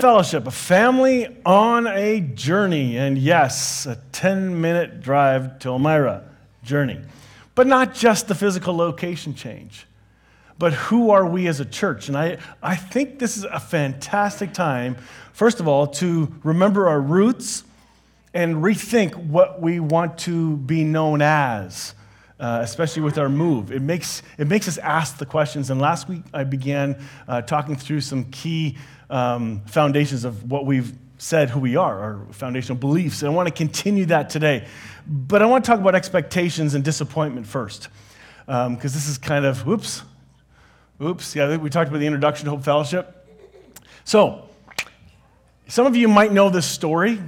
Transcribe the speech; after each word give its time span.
Fellowship, 0.00 0.46
a 0.46 0.52
family 0.52 1.26
on 1.44 1.88
a 1.88 2.20
journey. 2.20 2.96
And 2.96 3.18
yes, 3.18 3.84
a 3.84 3.96
10 4.12 4.60
minute 4.60 5.00
drive 5.00 5.58
to 5.58 5.70
Elmira 5.70 6.22
journey. 6.62 7.00
But 7.56 7.66
not 7.66 7.94
just 7.94 8.28
the 8.28 8.36
physical 8.36 8.76
location 8.76 9.34
change, 9.34 9.88
but 10.56 10.72
who 10.72 11.10
are 11.10 11.26
we 11.26 11.48
as 11.48 11.58
a 11.58 11.64
church? 11.64 12.06
And 12.06 12.16
I, 12.16 12.38
I 12.62 12.76
think 12.76 13.18
this 13.18 13.36
is 13.36 13.42
a 13.42 13.58
fantastic 13.58 14.52
time, 14.52 14.94
first 15.32 15.58
of 15.58 15.66
all, 15.66 15.88
to 15.88 16.32
remember 16.44 16.86
our 16.86 17.00
roots 17.00 17.64
and 18.32 18.62
rethink 18.62 19.16
what 19.16 19.60
we 19.60 19.80
want 19.80 20.16
to 20.18 20.58
be 20.58 20.84
known 20.84 21.22
as. 21.22 21.94
Uh, 22.40 22.60
especially 22.62 23.02
with 23.02 23.18
our 23.18 23.28
move. 23.28 23.72
It 23.72 23.82
makes, 23.82 24.22
it 24.38 24.46
makes 24.46 24.68
us 24.68 24.78
ask 24.78 25.18
the 25.18 25.26
questions. 25.26 25.70
And 25.70 25.80
last 25.80 26.08
week 26.08 26.22
I 26.32 26.44
began 26.44 26.96
uh, 27.26 27.42
talking 27.42 27.74
through 27.74 28.00
some 28.00 28.26
key 28.26 28.78
um, 29.10 29.62
foundations 29.66 30.24
of 30.24 30.48
what 30.48 30.64
we've 30.64 30.92
said 31.18 31.50
who 31.50 31.58
we 31.58 31.74
are, 31.74 31.98
our 31.98 32.26
foundational 32.30 32.78
beliefs. 32.78 33.22
And 33.22 33.32
I 33.32 33.34
want 33.34 33.48
to 33.48 33.54
continue 33.54 34.06
that 34.06 34.30
today. 34.30 34.68
But 35.04 35.42
I 35.42 35.46
want 35.46 35.64
to 35.64 35.68
talk 35.68 35.80
about 35.80 35.96
expectations 35.96 36.74
and 36.74 36.84
disappointment 36.84 37.46
first. 37.46 37.88
Because 38.46 38.66
um, 38.66 38.76
this 38.76 39.08
is 39.08 39.18
kind 39.18 39.44
of, 39.44 39.66
whoops, 39.66 40.02
oops, 41.02 41.34
yeah, 41.34 41.56
we 41.56 41.68
talked 41.68 41.88
about 41.88 41.98
the 41.98 42.06
introduction 42.06 42.44
to 42.44 42.50
Hope 42.50 42.62
Fellowship. 42.62 43.26
So, 44.04 44.48
some 45.66 45.86
of 45.86 45.96
you 45.96 46.08
might 46.08 46.32
know 46.32 46.48
this 46.48 46.66
story. 46.66 47.20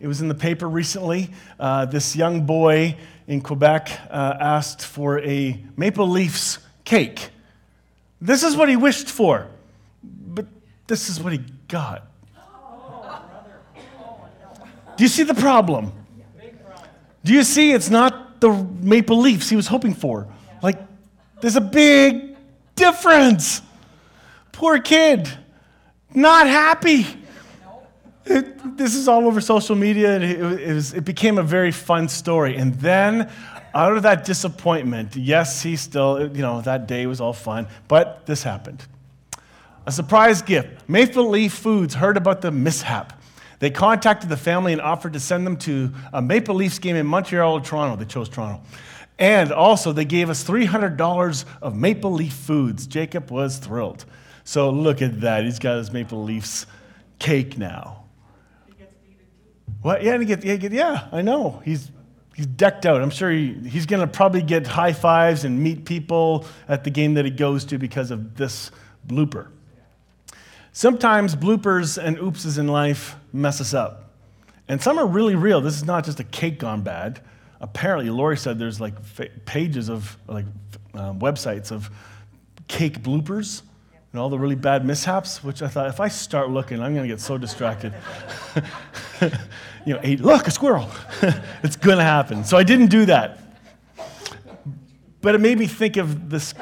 It 0.00 0.06
was 0.06 0.20
in 0.20 0.28
the 0.28 0.34
paper 0.34 0.68
recently. 0.68 1.30
Uh, 1.58 1.86
this 1.86 2.14
young 2.14 2.44
boy 2.44 2.96
in 3.28 3.42
Quebec 3.42 3.90
uh, 4.10 4.36
asked 4.40 4.84
for 4.84 5.20
a 5.20 5.62
Maple 5.76 6.08
Leafs 6.08 6.58
cake. 6.84 7.28
This 8.20 8.42
is 8.42 8.56
what 8.56 8.68
he 8.68 8.74
wished 8.74 9.08
for, 9.08 9.46
but 10.02 10.46
this 10.86 11.08
is 11.10 11.22
what 11.22 11.34
he 11.34 11.40
got. 11.68 12.04
Do 14.96 15.04
you 15.04 15.08
see 15.08 15.22
the 15.22 15.34
problem? 15.34 15.92
Do 17.22 17.34
you 17.34 17.44
see 17.44 17.72
it's 17.72 17.90
not 17.90 18.40
the 18.40 18.50
Maple 18.80 19.18
Leafs 19.18 19.50
he 19.50 19.54
was 19.54 19.68
hoping 19.68 19.94
for? 19.94 20.26
Like, 20.62 20.80
there's 21.40 21.54
a 21.56 21.60
big 21.60 22.34
difference. 22.74 23.60
Poor 24.50 24.80
kid, 24.80 25.28
not 26.14 26.46
happy. 26.46 27.06
It, 28.30 28.76
this 28.76 28.94
is 28.94 29.08
all 29.08 29.26
over 29.26 29.40
social 29.40 29.74
media. 29.74 30.14
And 30.14 30.24
it, 30.24 30.60
it, 30.60 30.74
was, 30.74 30.92
it 30.92 31.04
became 31.04 31.38
a 31.38 31.42
very 31.42 31.72
fun 31.72 32.08
story. 32.08 32.56
And 32.56 32.74
then, 32.74 33.30
out 33.74 33.96
of 33.96 34.02
that 34.02 34.24
disappointment, 34.24 35.16
yes, 35.16 35.62
he 35.62 35.76
still, 35.76 36.20
you 36.34 36.42
know, 36.42 36.60
that 36.62 36.86
day 36.86 37.06
was 37.06 37.20
all 37.20 37.32
fun, 37.32 37.66
but 37.86 38.26
this 38.26 38.42
happened. 38.42 38.84
A 39.86 39.92
surprise 39.92 40.42
gift. 40.42 40.88
Maple 40.88 41.28
Leaf 41.28 41.54
Foods 41.54 41.94
heard 41.94 42.16
about 42.16 42.40
the 42.40 42.50
mishap. 42.50 43.20
They 43.58 43.70
contacted 43.70 44.28
the 44.28 44.36
family 44.36 44.72
and 44.72 44.80
offered 44.80 45.14
to 45.14 45.20
send 45.20 45.46
them 45.46 45.56
to 45.58 45.92
a 46.12 46.22
Maple 46.22 46.54
Leafs 46.54 46.78
game 46.78 46.96
in 46.96 47.06
Montreal 47.06 47.54
or 47.54 47.60
Toronto. 47.60 47.96
They 47.96 48.04
chose 48.04 48.28
Toronto. 48.28 48.62
And 49.18 49.50
also, 49.50 49.92
they 49.92 50.04
gave 50.04 50.30
us 50.30 50.44
$300 50.44 51.44
of 51.60 51.74
Maple 51.74 52.12
Leaf 52.12 52.34
Foods. 52.34 52.86
Jacob 52.86 53.30
was 53.30 53.58
thrilled. 53.58 54.04
So, 54.44 54.70
look 54.70 55.02
at 55.02 55.20
that. 55.22 55.44
He's 55.44 55.58
got 55.58 55.78
his 55.78 55.92
Maple 55.92 56.22
Leafs 56.22 56.66
cake 57.18 57.58
now. 57.58 58.04
What? 59.88 60.02
Yeah, 60.02 60.18
yeah, 60.18 61.08
I 61.12 61.22
know. 61.22 61.62
He's, 61.64 61.90
he's 62.36 62.44
decked 62.44 62.84
out. 62.84 63.00
I'm 63.00 63.08
sure 63.08 63.30
he, 63.30 63.54
he's 63.54 63.86
going 63.86 64.02
to 64.02 64.06
probably 64.06 64.42
get 64.42 64.66
high 64.66 64.92
fives 64.92 65.44
and 65.46 65.62
meet 65.62 65.86
people 65.86 66.44
at 66.68 66.84
the 66.84 66.90
game 66.90 67.14
that 67.14 67.24
he 67.24 67.30
goes 67.30 67.64
to 67.64 67.78
because 67.78 68.10
of 68.10 68.36
this 68.36 68.70
blooper. 69.06 69.48
Sometimes 70.72 71.34
bloopers 71.34 71.96
and 71.96 72.18
oopses 72.18 72.58
in 72.58 72.68
life 72.68 73.16
mess 73.32 73.62
us 73.62 73.72
up. 73.72 74.10
And 74.68 74.82
some 74.82 74.98
are 74.98 75.06
really 75.06 75.36
real. 75.36 75.62
This 75.62 75.76
is 75.76 75.86
not 75.86 76.04
just 76.04 76.20
a 76.20 76.24
cake 76.24 76.58
gone 76.58 76.82
bad. 76.82 77.22
Apparently, 77.58 78.10
Lori 78.10 78.36
said 78.36 78.58
there's 78.58 78.82
like 78.82 78.92
pages 79.46 79.88
of 79.88 80.18
like 80.26 80.44
um, 80.92 81.18
websites 81.18 81.72
of 81.72 81.88
cake 82.68 83.02
bloopers 83.02 83.62
and 84.12 84.20
all 84.20 84.30
the 84.30 84.38
really 84.38 84.54
bad 84.54 84.84
mishaps, 84.84 85.44
which 85.44 85.62
I 85.62 85.68
thought 85.68 85.88
if 85.88 86.00
I 86.00 86.08
start 86.08 86.50
looking, 86.50 86.80
I'm 86.82 86.94
going 86.94 87.06
to 87.06 87.12
get 87.12 87.20
so 87.20 87.36
distracted. 87.36 87.94
you 89.88 89.94
know, 89.94 90.00
eight, 90.02 90.20
look, 90.20 90.46
a 90.46 90.50
squirrel. 90.50 90.86
it's 91.62 91.76
going 91.76 91.96
to 91.96 92.04
happen. 92.04 92.44
So 92.44 92.58
I 92.58 92.62
didn't 92.62 92.88
do 92.88 93.06
that. 93.06 93.38
But 95.22 95.34
it 95.34 95.38
made 95.40 95.58
me 95.58 95.66
think 95.66 95.96
of 95.96 96.28
this 96.28 96.52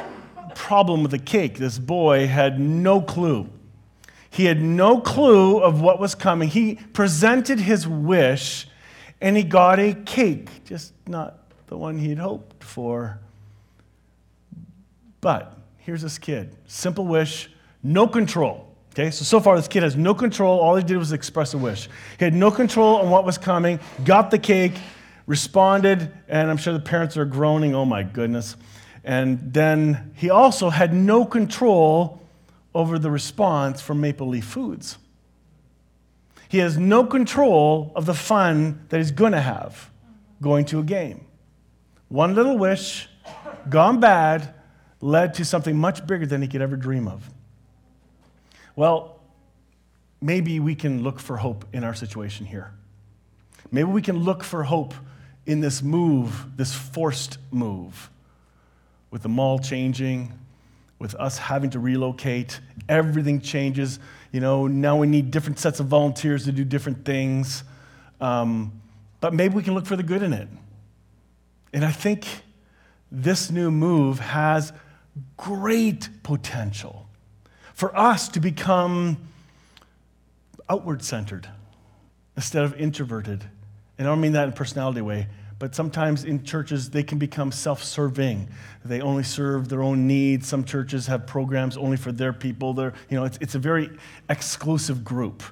problem 0.55 1.03
with 1.03 1.11
the 1.11 1.19
cake. 1.19 1.59
This 1.59 1.77
boy 1.81 2.29
had 2.29 2.61
no 2.61 3.01
clue. 3.01 3.49
He 4.31 4.45
had 4.45 4.63
no 4.63 5.01
clue 5.01 5.59
of 5.59 5.81
what 5.81 5.99
was 5.99 6.15
coming. 6.15 6.49
He 6.49 6.77
presented 6.93 7.59
his 7.59 7.89
wish 7.89 8.69
and 9.21 9.37
he 9.37 9.43
got 9.43 9.81
a 9.81 9.93
cake, 9.93 10.49
just 10.65 10.93
not 11.09 11.39
the 11.67 11.77
one 11.77 11.99
he'd 11.99 12.19
hoped 12.19 12.63
for. 12.63 13.19
But 15.21 15.59
here's 15.79 16.03
this 16.03 16.19
kid. 16.19 16.57
Simple 16.69 17.07
wish, 17.07 17.51
no 17.83 18.07
control. 18.07 18.66
Okay, 18.99 19.11
so 19.11 19.27
so 19.27 19.41
far 19.41 19.57
this 19.57 19.69
kid 19.69 19.83
has 19.83 19.95
no 19.95 20.15
control. 20.15 20.59
All 20.59 20.75
he 20.75 20.83
did 20.83 20.97
was 20.97 21.13
express 21.13 21.53
a 21.53 21.59
wish. 21.59 21.87
He 22.19 22.25
had 22.25 22.33
no 22.33 22.51
control 22.51 22.97
on 22.97 23.11
what 23.11 23.27
was 23.27 23.37
coming, 23.37 23.79
got 24.07 24.31
the 24.31 24.39
cake, 24.39 24.73
responded, 25.27 26.11
and 26.29 26.51
I'm 26.51 26.57
sure 26.57 26.73
the 26.73 26.81
parents 26.81 27.15
are 27.19 27.27
groaning, 27.27 27.75
oh 27.75 27.85
my 27.85 28.03
goodness. 28.03 28.57
And 29.05 29.53
then 29.53 30.13
he 30.17 30.31
also 30.31 30.71
had 30.71 30.95
no 30.95 31.27
control 31.27 32.23
over 32.75 32.99
the 32.99 33.11
response 33.11 33.83
from 33.83 34.01
Maple 34.01 34.29
Leaf 34.29 34.47
Foods. 34.47 34.97
He 36.49 36.57
has 36.59 36.79
no 36.79 37.05
control 37.05 37.93
of 37.95 38.07
the 38.07 38.15
fun 38.15 38.87
that 38.89 38.97
he's 38.97 39.11
going 39.11 39.33
to 39.33 39.43
have 39.43 39.91
going 40.41 40.65
to 40.67 40.81
a 40.81 40.83
game. 40.83 41.27
One 42.09 42.35
little 42.35 42.57
wish, 42.57 43.11
gone 43.69 44.01
bad, 44.01 44.55
led 45.03 45.35
to 45.35 45.45
something 45.45 45.77
much 45.77 46.07
bigger 46.07 46.25
than 46.25 46.41
he 46.41 46.49
could 46.49 46.63
ever 46.63 46.77
dream 46.77 47.07
of. 47.07 47.29
Well, 48.77 49.19
maybe 50.21 50.61
we 50.61 50.75
can 50.75 51.03
look 51.03 51.19
for 51.19 51.39
hope 51.39 51.65
in 51.73 51.83
our 51.83 51.95
situation 51.95 52.47
here. 52.47 52.73
Maybe 53.73 53.91
we 53.91 54.03
can 54.03 54.19
look 54.19 54.45
for 54.45 54.63
hope 54.63 54.95
in 55.47 55.61
this 55.61 55.83
move, 55.83 56.57
this 56.57 56.75
forced 56.75 57.39
move, 57.51 58.11
with 59.11 59.23
the 59.23 59.29
mall 59.29 59.59
changing, 59.59 60.33
with 60.99 61.15
us 61.15 61.39
having 61.39 61.71
to 61.71 61.79
relocate. 61.79 62.61
Everything 62.89 63.41
changes. 63.41 63.99
You 64.31 64.41
know, 64.41 64.67
now 64.67 64.99
we 64.99 65.07
need 65.07 65.31
different 65.31 65.59
sets 65.59 65.81
of 65.81 65.87
volunteers 65.87 66.45
to 66.45 66.53
do 66.53 66.65
different 66.65 67.05
things. 67.05 67.65
Um, 68.21 68.81
but 69.21 69.33
maybe 69.33 69.55
we 69.55 69.63
can 69.63 69.75
look 69.75 69.87
for 69.87 69.97
the 69.97 70.03
good 70.03 70.23
in 70.23 70.33
it. 70.33 70.49
And 71.73 71.85
I 71.85 71.93
think 71.93 72.27
this 73.11 73.51
new 73.51 73.71
move 73.71 74.19
has 74.19 74.73
great 75.37 76.09
potential 76.23 77.06
for 77.77 77.97
us 77.97 78.29
to 78.31 78.41
become 78.41 79.19
outward 80.69 81.05
centered 81.05 81.47
instead 82.35 82.65
of 82.65 82.75
introverted. 82.81 83.45
And 83.99 84.09
I 84.09 84.11
don't 84.11 84.21
mean 84.21 84.33
that 84.33 84.45
in 84.45 84.49
a 84.49 84.57
personality 84.57 85.03
way, 85.03 85.29
but 85.59 85.75
sometimes 85.75 86.25
in 86.25 86.43
churches 86.43 86.89
they 86.89 87.03
can 87.03 87.19
become 87.19 87.53
self 87.53 87.85
serving. 87.85 88.49
They 88.83 89.03
only 89.03 89.25
serve 89.25 89.69
their 89.69 89.83
own 89.83 90.07
needs. 90.07 90.49
Some 90.49 90.65
churches 90.65 91.07
have 91.09 91.27
programs 91.27 91.77
only 91.77 91.99
for 91.99 92.13
their 92.13 92.33
people. 92.33 92.73
They're, 92.73 92.95
you 93.11 93.19
know, 93.19 93.25
it's, 93.25 93.37
it's 93.43 93.55
a 93.55 93.59
very 93.59 93.91
exclusive 94.31 95.05
group. 95.05 95.43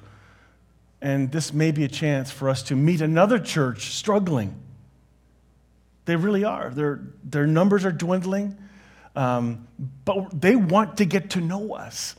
And 1.03 1.31
this 1.31 1.53
may 1.53 1.69
be 1.69 1.83
a 1.83 1.87
chance 1.87 2.31
for 2.31 2.49
us 2.49 2.63
to 2.63 2.75
meet 2.75 3.01
another 3.01 3.37
church 3.37 3.93
struggling. 3.93 4.55
They 6.05 6.15
really 6.15 6.43
are. 6.43 6.71
Their, 6.71 7.01
their 7.23 7.45
numbers 7.45 7.85
are 7.85 7.91
dwindling. 7.91 8.57
Um, 9.15 9.67
but 10.03 10.41
they 10.41 10.55
want 10.55 10.97
to 10.97 11.05
get 11.05 11.31
to 11.31 11.41
know 11.41 11.73
us. 11.73 12.15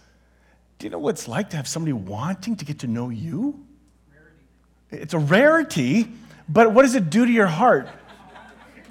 Do 0.78 0.86
you 0.86 0.90
know 0.90 0.98
what 0.98 1.10
it's 1.10 1.28
like 1.28 1.50
to 1.50 1.56
have 1.56 1.68
somebody 1.68 1.92
wanting 1.92 2.56
to 2.56 2.64
get 2.64 2.80
to 2.80 2.86
know 2.86 3.08
you? 3.08 3.64
Rarity. 4.10 5.03
It's 5.03 5.15
a 5.15 5.18
rarity, 5.18 6.09
but 6.48 6.72
what 6.72 6.82
does 6.82 6.94
it 6.94 7.10
do 7.10 7.26
to 7.26 7.32
your 7.32 7.47
heart? 7.47 7.88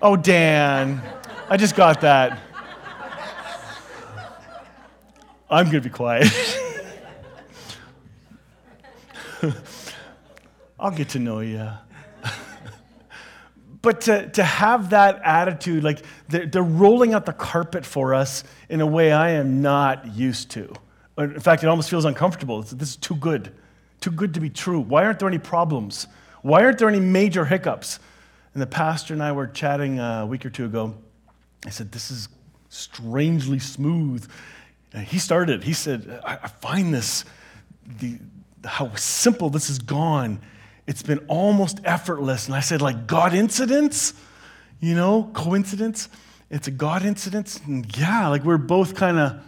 Oh, 0.01 0.15
Dan, 0.15 1.01
I 1.49 1.57
just 1.57 1.75
got 1.75 2.01
that. 2.01 2.39
I'm 5.49 5.65
going 5.65 5.81
to 5.83 5.89
be 5.89 5.89
quiet. 5.89 6.27
I'll 10.79 10.91
get 10.91 11.09
to 11.09 11.19
know 11.19 11.39
you. 11.39 11.69
But 13.85 14.01
to, 14.01 14.27
to 14.29 14.43
have 14.43 14.89
that 14.89 15.21
attitude, 15.23 15.83
like 15.83 16.01
they're, 16.27 16.47
they're 16.47 16.63
rolling 16.63 17.13
out 17.13 17.27
the 17.27 17.33
carpet 17.33 17.85
for 17.85 18.15
us 18.15 18.43
in 18.67 18.81
a 18.81 18.85
way 18.87 19.11
I 19.11 19.29
am 19.33 19.61
not 19.61 20.07
used 20.15 20.49
to. 20.51 20.73
In 21.19 21.39
fact, 21.39 21.63
it 21.63 21.67
almost 21.67 21.91
feels 21.91 22.03
uncomfortable. 22.03 22.61
It's, 22.61 22.71
this 22.71 22.89
is 22.89 22.95
too 22.95 23.13
good, 23.15 23.51
too 24.01 24.09
good 24.09 24.33
to 24.33 24.39
be 24.39 24.49
true. 24.49 24.79
Why 24.79 25.05
aren't 25.05 25.19
there 25.19 25.27
any 25.27 25.37
problems? 25.37 26.07
Why 26.41 26.63
aren't 26.63 26.79
there 26.79 26.89
any 26.89 26.99
major 26.99 27.45
hiccups? 27.45 27.99
And 28.55 28.61
the 28.63 28.65
pastor 28.65 29.13
and 29.13 29.21
I 29.21 29.33
were 29.33 29.45
chatting 29.45 29.99
a 29.99 30.25
week 30.25 30.47
or 30.47 30.49
two 30.49 30.65
ago. 30.65 30.95
I 31.63 31.69
said, 31.69 31.91
This 31.91 32.09
is 32.09 32.27
strangely 32.69 33.59
smooth. 33.59 34.27
And 34.93 35.05
he 35.05 35.19
started, 35.19 35.63
he 35.63 35.73
said, 35.73 36.21
I, 36.25 36.39
I 36.41 36.47
find 36.47 36.91
this, 36.91 37.23
the, 37.99 38.17
how 38.63 38.95
simple 38.95 39.51
this 39.51 39.67
has 39.67 39.77
gone. 39.77 40.39
It's 40.87 41.01
been 41.01 41.19
almost 41.27 41.79
effortless. 41.83 42.47
And 42.47 42.55
I 42.55 42.59
said, 42.59 42.81
like, 42.81 43.07
God 43.07 43.33
incidents? 43.33 44.13
You 44.79 44.95
know, 44.95 45.29
coincidence? 45.33 46.09
It's 46.49 46.67
a 46.67 46.71
God 46.71 47.03
incident? 47.03 47.59
And 47.65 47.97
yeah, 47.97 48.27
like 48.27 48.43
we're 48.43 48.57
both 48.57 48.95
kind 48.95 49.17
of 49.17 49.41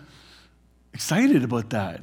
excited 0.93 1.43
about 1.43 1.69
that. 1.71 2.01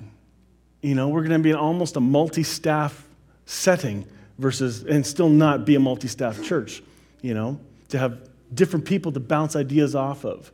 You 0.83 0.95
know, 0.95 1.09
we're 1.09 1.23
going 1.23 1.33
to 1.33 1.39
be 1.41 1.51
in 1.51 1.57
almost 1.57 1.97
a 1.97 2.01
multi 2.01 2.43
staff 2.43 3.09
setting 3.47 4.07
versus, 4.39 4.85
and 4.85 5.05
still 5.05 5.29
not 5.29 5.65
be 5.65 5.75
a 5.75 5.81
multi 5.81 6.07
staff 6.07 6.43
church, 6.43 6.83
you 7.23 7.35
know, 7.35 7.59
to 7.89 7.99
have 7.99 8.29
different 8.53 8.85
people 8.85 9.11
to 9.13 9.21
bounce 9.21 9.57
ideas 9.57 9.95
off 9.95 10.25
of. 10.25 10.53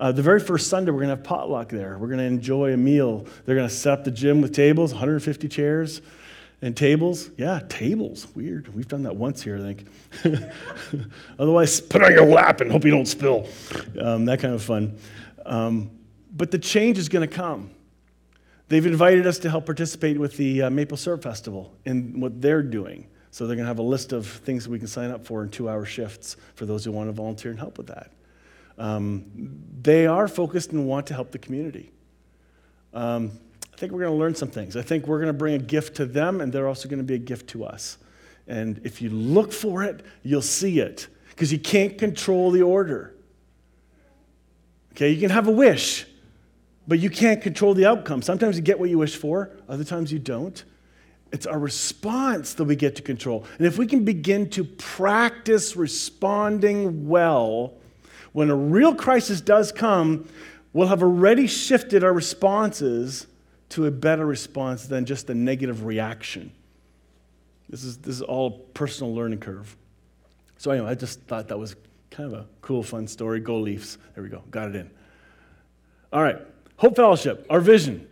Uh, 0.00 0.12
the 0.12 0.22
very 0.22 0.40
first 0.40 0.68
Sunday, 0.68 0.90
we're 0.90 0.98
going 0.98 1.08
to 1.08 1.16
have 1.16 1.24
potluck 1.24 1.68
there. 1.68 1.96
We're 1.96 2.08
going 2.08 2.18
to 2.18 2.24
enjoy 2.24 2.72
a 2.72 2.76
meal. 2.76 3.26
They're 3.44 3.54
going 3.54 3.68
to 3.68 3.74
set 3.74 3.92
up 3.92 4.04
the 4.04 4.10
gym 4.10 4.42
with 4.42 4.52
tables, 4.52 4.92
150 4.92 5.48
chairs 5.48 6.02
and 6.62 6.76
tables. 6.76 7.30
Yeah, 7.36 7.60
tables. 7.68 8.26
Weird. 8.34 8.74
We've 8.74 8.88
done 8.88 9.02
that 9.04 9.16
once 9.16 9.42
here, 9.42 9.56
I 9.56 9.74
think. 9.74 10.50
Otherwise, 11.38 11.80
put 11.80 12.02
on 12.02 12.12
your 12.12 12.24
lap 12.24 12.60
and 12.60 12.70
hope 12.70 12.84
you 12.84 12.90
don't 12.90 13.06
spill. 13.06 13.46
Um, 14.00 14.24
that 14.24 14.40
kind 14.40 14.54
of 14.54 14.62
fun. 14.62 14.98
Um, 15.44 15.90
but 16.34 16.50
the 16.50 16.58
change 16.58 16.98
is 16.98 17.08
going 17.08 17.28
to 17.28 17.34
come. 17.34 17.70
They've 18.68 18.84
invited 18.84 19.26
us 19.26 19.38
to 19.40 19.50
help 19.50 19.66
participate 19.66 20.18
with 20.18 20.36
the 20.36 20.62
uh, 20.62 20.70
Maple 20.70 20.96
Syrup 20.96 21.22
Festival 21.22 21.72
and 21.84 22.20
what 22.20 22.40
they're 22.42 22.62
doing. 22.62 23.06
So 23.30 23.46
they're 23.46 23.54
going 23.54 23.64
to 23.64 23.68
have 23.68 23.78
a 23.78 23.82
list 23.82 24.12
of 24.12 24.26
things 24.26 24.64
that 24.64 24.70
we 24.70 24.78
can 24.78 24.88
sign 24.88 25.10
up 25.10 25.24
for 25.24 25.42
in 25.42 25.50
two 25.50 25.68
hour 25.68 25.84
shifts 25.84 26.36
for 26.54 26.66
those 26.66 26.84
who 26.84 26.90
want 26.90 27.08
to 27.08 27.12
volunteer 27.12 27.50
and 27.50 27.60
help 27.60 27.78
with 27.78 27.88
that. 27.88 28.10
Um, 28.78 29.26
they 29.82 30.06
are 30.06 30.26
focused 30.26 30.72
and 30.72 30.86
want 30.86 31.06
to 31.08 31.14
help 31.14 31.30
the 31.30 31.38
community. 31.38 31.92
Um, 32.92 33.38
I 33.76 33.78
think 33.78 33.92
we're 33.92 34.00
going 34.00 34.12
to 34.12 34.18
learn 34.18 34.34
some 34.34 34.48
things. 34.48 34.74
I 34.74 34.80
think 34.80 35.06
we're 35.06 35.18
going 35.18 35.26
to 35.26 35.34
bring 35.34 35.52
a 35.52 35.58
gift 35.58 35.96
to 35.96 36.06
them, 36.06 36.40
and 36.40 36.50
they're 36.50 36.66
also 36.66 36.88
going 36.88 36.98
to 36.98 37.04
be 37.04 37.16
a 37.16 37.18
gift 37.18 37.48
to 37.48 37.66
us. 37.66 37.98
And 38.48 38.80
if 38.84 39.02
you 39.02 39.10
look 39.10 39.52
for 39.52 39.82
it, 39.84 40.02
you'll 40.22 40.40
see 40.40 40.80
it 40.80 41.08
because 41.28 41.52
you 41.52 41.58
can't 41.58 41.98
control 41.98 42.50
the 42.50 42.62
order. 42.62 43.14
Okay, 44.92 45.10
you 45.10 45.20
can 45.20 45.28
have 45.28 45.46
a 45.46 45.52
wish, 45.52 46.06
but 46.88 47.00
you 47.00 47.10
can't 47.10 47.42
control 47.42 47.74
the 47.74 47.84
outcome. 47.84 48.22
Sometimes 48.22 48.56
you 48.56 48.62
get 48.62 48.80
what 48.80 48.88
you 48.88 48.96
wish 48.96 49.14
for, 49.14 49.50
other 49.68 49.84
times 49.84 50.10
you 50.10 50.20
don't. 50.20 50.64
It's 51.30 51.44
our 51.44 51.58
response 51.58 52.54
that 52.54 52.64
we 52.64 52.76
get 52.76 52.96
to 52.96 53.02
control. 53.02 53.44
And 53.58 53.66
if 53.66 53.76
we 53.76 53.86
can 53.86 54.06
begin 54.06 54.48
to 54.50 54.64
practice 54.64 55.76
responding 55.76 57.06
well, 57.06 57.74
when 58.32 58.48
a 58.48 58.56
real 58.56 58.94
crisis 58.94 59.42
does 59.42 59.70
come, 59.70 60.26
we'll 60.72 60.88
have 60.88 61.02
already 61.02 61.46
shifted 61.46 62.02
our 62.02 62.14
responses 62.14 63.26
to 63.70 63.86
a 63.86 63.90
better 63.90 64.24
response 64.24 64.86
than 64.86 65.04
just 65.04 65.28
a 65.30 65.34
negative 65.34 65.84
reaction. 65.84 66.52
This 67.68 67.84
is, 67.84 67.98
this 67.98 68.14
is 68.14 68.22
all 68.22 68.50
personal 68.50 69.14
learning 69.14 69.40
curve. 69.40 69.76
So, 70.58 70.70
anyway, 70.70 70.90
I 70.90 70.94
just 70.94 71.20
thought 71.22 71.48
that 71.48 71.58
was 71.58 71.76
kind 72.10 72.32
of 72.32 72.40
a 72.40 72.46
cool, 72.62 72.82
fun 72.82 73.06
story. 73.06 73.40
Go 73.40 73.58
Leafs. 73.58 73.98
There 74.14 74.22
we 74.22 74.30
go. 74.30 74.42
Got 74.50 74.70
it 74.70 74.76
in. 74.76 74.90
All 76.12 76.22
right. 76.22 76.38
Hope 76.76 76.96
Fellowship, 76.96 77.46
our 77.50 77.60
vision 77.60 78.06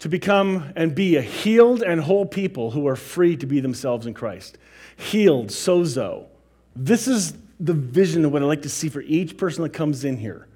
to 0.00 0.08
become 0.08 0.72
and 0.76 0.94
be 0.94 1.16
a 1.16 1.22
healed 1.22 1.82
and 1.82 2.00
whole 2.00 2.26
people 2.26 2.70
who 2.70 2.88
are 2.88 2.96
free 2.96 3.36
to 3.36 3.46
be 3.46 3.60
themselves 3.60 4.06
in 4.06 4.14
Christ. 4.14 4.58
Healed, 4.96 5.48
sozo. 5.48 6.26
This 6.74 7.06
is 7.06 7.34
the 7.60 7.74
vision 7.74 8.24
of 8.24 8.32
what 8.32 8.42
I'd 8.42 8.46
like 8.46 8.62
to 8.62 8.70
see 8.70 8.88
for 8.88 9.02
each 9.02 9.36
person 9.36 9.62
that 9.62 9.72
comes 9.72 10.04
in 10.04 10.16
here. 10.16 10.48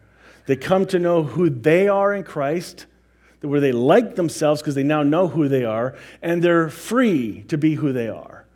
They 0.47 0.57
come 0.57 0.87
to 0.87 0.99
know 0.99 1.23
who 1.23 1.51
they 1.51 1.89
are 1.89 2.15
in 2.15 2.25
Christ, 2.25 2.87
where 3.45 3.61
they 3.61 3.73
like 3.73 4.17
themselves 4.17 4.61
because 4.61 4.75
they 4.75 4.83
now 4.83 5.03
know 5.03 5.29
who 5.29 5.49
they 5.49 5.65
are, 5.65 5.97
and 6.23 6.43
they're 6.43 6.69
free 6.69 7.43
to 7.49 7.59
be 7.59 7.75
who 7.75 7.93
they 7.93 8.09
are. 8.09 8.47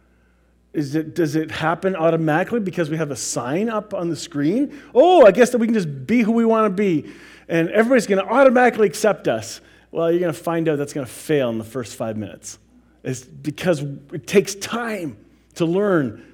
Is 0.73 0.95
it, 0.95 1.15
does 1.15 1.35
it 1.35 1.51
happen 1.51 1.97
automatically 1.97 2.61
because 2.61 2.91
we 2.91 2.97
have 2.97 3.11
a 3.11 3.17
sign 3.17 3.69
up 3.69 3.95
on 3.95 4.11
the 4.11 4.17
screen? 4.17 4.81
Oh, 4.95 5.27
I 5.27 5.33
guess 5.33 5.51
that 5.51 5.59
we 5.59 5.67
can 5.67 5.75
just 5.75 6.07
be 6.07 6.23
who 6.23 6.33
we 6.33 6.45
want 6.45 6.67
to 6.67 6.71
be, 6.71 7.11
and 7.49 7.71
everybody's 7.71 8.07
going 8.07 8.25
to 8.25 8.31
automatically 8.31 8.87
accept 8.87 9.29
us. 9.29 9.61
Well, 9.91 10.11
you're 10.11 10.21
going 10.21 10.33
to 10.33 10.39
find 10.39 10.69
out 10.69 10.77
that's 10.77 10.93
going 10.93 11.07
to 11.07 11.13
fail 11.13 11.49
in 11.51 11.59
the 11.59 11.65
first 11.65 11.97
five 11.97 12.17
minutes. 12.17 12.59
It's 13.03 13.25
because 13.25 13.81
it 13.81 14.27
takes 14.27 14.55
time 14.55 15.17
to 15.55 15.65
learn 15.65 16.25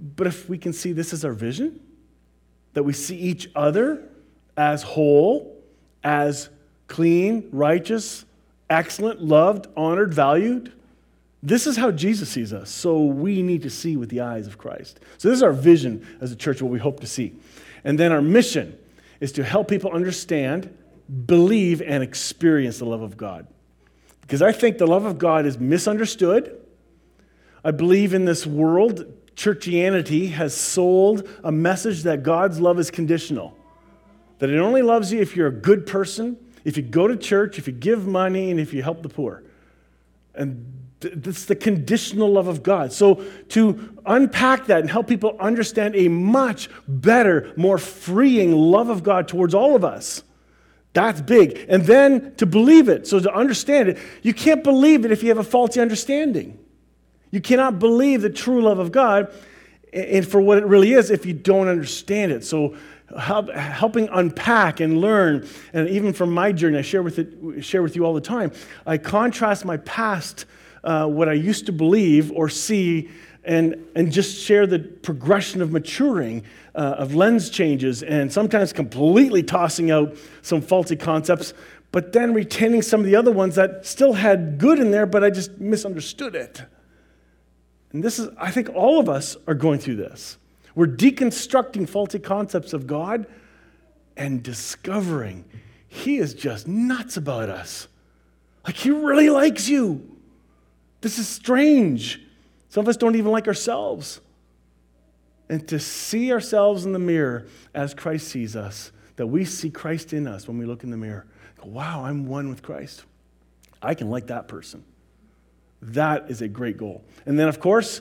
but 0.00 0.26
if 0.26 0.48
we 0.48 0.58
can 0.58 0.72
see 0.72 0.92
this 0.92 1.12
as 1.12 1.24
our 1.24 1.32
vision, 1.32 1.80
that 2.74 2.82
we 2.82 2.92
see 2.92 3.16
each 3.16 3.50
other 3.54 4.08
as 4.56 4.82
whole, 4.82 5.62
as 6.04 6.48
clean, 6.90 7.48
righteous, 7.52 8.26
excellent, 8.68 9.22
loved, 9.22 9.66
honored, 9.76 10.12
valued, 10.12 10.72
this 11.42 11.66
is 11.66 11.76
how 11.76 11.90
Jesus 11.90 12.28
sees 12.28 12.52
us. 12.52 12.68
So 12.68 13.02
we 13.04 13.42
need 13.42 13.62
to 13.62 13.70
see 13.70 13.96
with 13.96 14.10
the 14.10 14.20
eyes 14.20 14.46
of 14.46 14.58
Christ. 14.58 15.00
So 15.16 15.28
this 15.28 15.36
is 15.36 15.42
our 15.42 15.52
vision 15.52 16.06
as 16.20 16.32
a 16.32 16.36
church, 16.36 16.60
what 16.60 16.70
we 16.70 16.78
hope 16.78 17.00
to 17.00 17.06
see. 17.06 17.34
And 17.84 17.98
then 17.98 18.12
our 18.12 18.20
mission 18.20 18.76
is 19.20 19.32
to 19.32 19.44
help 19.44 19.68
people 19.68 19.90
understand, 19.90 20.76
believe, 21.26 21.80
and 21.80 22.02
experience 22.02 22.78
the 22.78 22.84
love 22.84 23.00
of 23.00 23.16
God. 23.16 23.46
Because 24.20 24.42
I 24.42 24.52
think 24.52 24.76
the 24.76 24.86
love 24.86 25.06
of 25.06 25.18
God 25.18 25.46
is 25.46 25.58
misunderstood. 25.58 26.60
I 27.64 27.70
believe 27.70 28.12
in 28.12 28.26
this 28.26 28.46
world, 28.46 29.06
churchianity 29.34 30.30
has 30.32 30.54
sold 30.54 31.26
a 31.42 31.52
message 31.52 32.02
that 32.02 32.22
God's 32.22 32.60
love 32.60 32.78
is 32.78 32.90
conditional. 32.90 33.56
That 34.40 34.50
it 34.50 34.58
only 34.58 34.82
loves 34.82 35.12
you 35.12 35.20
if 35.20 35.36
you're 35.36 35.48
a 35.48 35.52
good 35.52 35.86
person, 35.86 36.36
if 36.64 36.76
you 36.76 36.82
go 36.82 37.08
to 37.08 37.16
church, 37.16 37.58
if 37.58 37.66
you 37.66 37.72
give 37.72 38.06
money, 38.06 38.50
and 38.50 38.60
if 38.60 38.72
you 38.72 38.82
help 38.82 39.02
the 39.02 39.08
poor. 39.08 39.42
And 40.34 40.80
that's 41.00 41.46
the 41.46 41.56
conditional 41.56 42.30
love 42.32 42.46
of 42.46 42.62
God. 42.62 42.92
So, 42.92 43.24
to 43.50 43.96
unpack 44.04 44.66
that 44.66 44.80
and 44.80 44.90
help 44.90 45.08
people 45.08 45.36
understand 45.40 45.96
a 45.96 46.08
much 46.08 46.68
better, 46.86 47.52
more 47.56 47.78
freeing 47.78 48.52
love 48.52 48.90
of 48.90 49.02
God 49.02 49.26
towards 49.26 49.54
all 49.54 49.74
of 49.74 49.84
us, 49.84 50.22
that's 50.92 51.20
big. 51.20 51.66
And 51.68 51.84
then 51.84 52.34
to 52.36 52.46
believe 52.46 52.88
it, 52.88 53.06
so 53.06 53.20
to 53.20 53.32
understand 53.32 53.88
it, 53.88 53.98
you 54.22 54.34
can't 54.34 54.62
believe 54.62 55.04
it 55.04 55.12
if 55.12 55.22
you 55.22 55.28
have 55.28 55.38
a 55.38 55.44
faulty 55.44 55.80
understanding. 55.80 56.58
You 57.30 57.40
cannot 57.40 57.78
believe 57.78 58.22
the 58.22 58.30
true 58.30 58.60
love 58.60 58.78
of 58.78 58.90
God 58.90 59.32
and 59.92 60.26
for 60.26 60.40
what 60.40 60.58
it 60.58 60.66
really 60.66 60.92
is 60.92 61.10
if 61.10 61.24
you 61.24 61.32
don't 61.32 61.68
understand 61.68 62.32
it. 62.32 62.44
So, 62.44 62.76
helping 63.18 64.08
unpack 64.12 64.80
and 64.80 65.00
learn, 65.00 65.46
and 65.72 65.88
even 65.88 66.12
from 66.12 66.32
my 66.32 66.52
journey, 66.52 66.78
I 66.78 66.82
share 66.82 67.02
with, 67.02 67.18
it, 67.18 67.64
share 67.64 67.82
with 67.82 67.96
you 67.96 68.04
all 68.04 68.14
the 68.14 68.20
time, 68.20 68.52
I 68.86 68.98
contrast 68.98 69.64
my 69.64 69.78
past, 69.78 70.46
uh, 70.84 71.06
what 71.06 71.28
I 71.28 71.32
used 71.32 71.66
to 71.66 71.72
believe 71.72 72.30
or 72.32 72.48
see, 72.48 73.10
and, 73.44 73.86
and 73.96 74.12
just 74.12 74.38
share 74.38 74.66
the 74.66 74.78
progression 74.78 75.62
of 75.62 75.72
maturing, 75.72 76.44
uh, 76.74 76.96
of 76.98 77.14
lens 77.14 77.50
changes, 77.50 78.02
and 78.02 78.32
sometimes 78.32 78.72
completely 78.72 79.42
tossing 79.42 79.90
out 79.90 80.16
some 80.42 80.60
faulty 80.60 80.96
concepts, 80.96 81.52
but 81.92 82.12
then 82.12 82.34
retaining 82.34 82.82
some 82.82 83.00
of 83.00 83.06
the 83.06 83.16
other 83.16 83.32
ones 83.32 83.56
that 83.56 83.84
still 83.84 84.12
had 84.12 84.58
good 84.58 84.78
in 84.78 84.90
there, 84.90 85.06
but 85.06 85.24
I 85.24 85.30
just 85.30 85.58
misunderstood 85.58 86.34
it. 86.34 86.62
And 87.92 88.04
this 88.04 88.18
is, 88.18 88.28
I 88.38 88.50
think 88.52 88.68
all 88.74 89.00
of 89.00 89.08
us 89.08 89.36
are 89.48 89.54
going 89.54 89.80
through 89.80 89.96
this. 89.96 90.38
We're 90.74 90.86
deconstructing 90.86 91.88
faulty 91.88 92.18
concepts 92.18 92.72
of 92.72 92.86
God 92.86 93.26
and 94.16 94.42
discovering 94.42 95.44
He 95.88 96.18
is 96.18 96.34
just 96.34 96.68
nuts 96.68 97.16
about 97.16 97.48
us. 97.48 97.88
Like, 98.66 98.76
He 98.76 98.90
really 98.90 99.30
likes 99.30 99.68
you. 99.68 100.16
This 101.00 101.18
is 101.18 101.28
strange. 101.28 102.20
Some 102.68 102.84
of 102.84 102.88
us 102.88 102.96
don't 102.96 103.16
even 103.16 103.32
like 103.32 103.48
ourselves. 103.48 104.20
And 105.48 105.66
to 105.68 105.80
see 105.80 106.32
ourselves 106.32 106.84
in 106.84 106.92
the 106.92 106.98
mirror 106.98 107.46
as 107.74 107.94
Christ 107.94 108.28
sees 108.28 108.54
us, 108.54 108.92
that 109.16 109.26
we 109.26 109.44
see 109.44 109.70
Christ 109.70 110.12
in 110.12 110.28
us 110.28 110.46
when 110.46 110.58
we 110.58 110.64
look 110.64 110.84
in 110.84 110.90
the 110.90 110.96
mirror. 110.96 111.26
Wow, 111.64 112.04
I'm 112.04 112.26
one 112.26 112.48
with 112.48 112.62
Christ. 112.62 113.04
I 113.82 113.94
can 113.94 114.08
like 114.08 114.28
that 114.28 114.46
person. 114.48 114.84
That 115.82 116.30
is 116.30 116.42
a 116.42 116.48
great 116.48 116.76
goal. 116.76 117.04
And 117.26 117.38
then, 117.38 117.48
of 117.48 117.58
course, 117.60 118.00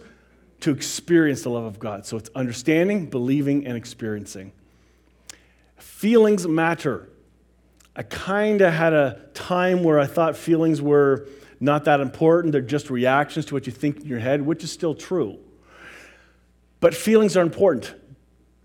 to 0.61 0.71
experience 0.71 1.43
the 1.43 1.49
love 1.49 1.63
of 1.63 1.79
God. 1.79 2.05
So 2.05 2.17
it's 2.17 2.29
understanding, 2.35 3.05
believing, 3.05 3.65
and 3.65 3.77
experiencing. 3.77 4.51
Feelings 5.77 6.47
matter. 6.47 7.09
I 7.95 8.03
kind 8.03 8.61
of 8.61 8.73
had 8.73 8.93
a 8.93 9.19
time 9.33 9.83
where 9.83 9.99
I 9.99 10.05
thought 10.05 10.35
feelings 10.35 10.81
were 10.81 11.27
not 11.59 11.85
that 11.85 11.99
important. 11.99 12.51
They're 12.51 12.61
just 12.61 12.89
reactions 12.89 13.45
to 13.47 13.53
what 13.53 13.65
you 13.65 13.73
think 13.73 14.01
in 14.01 14.07
your 14.07 14.19
head, 14.19 14.41
which 14.41 14.63
is 14.63 14.71
still 14.71 14.95
true. 14.95 15.39
But 16.79 16.93
feelings 16.93 17.35
are 17.35 17.41
important. 17.41 17.93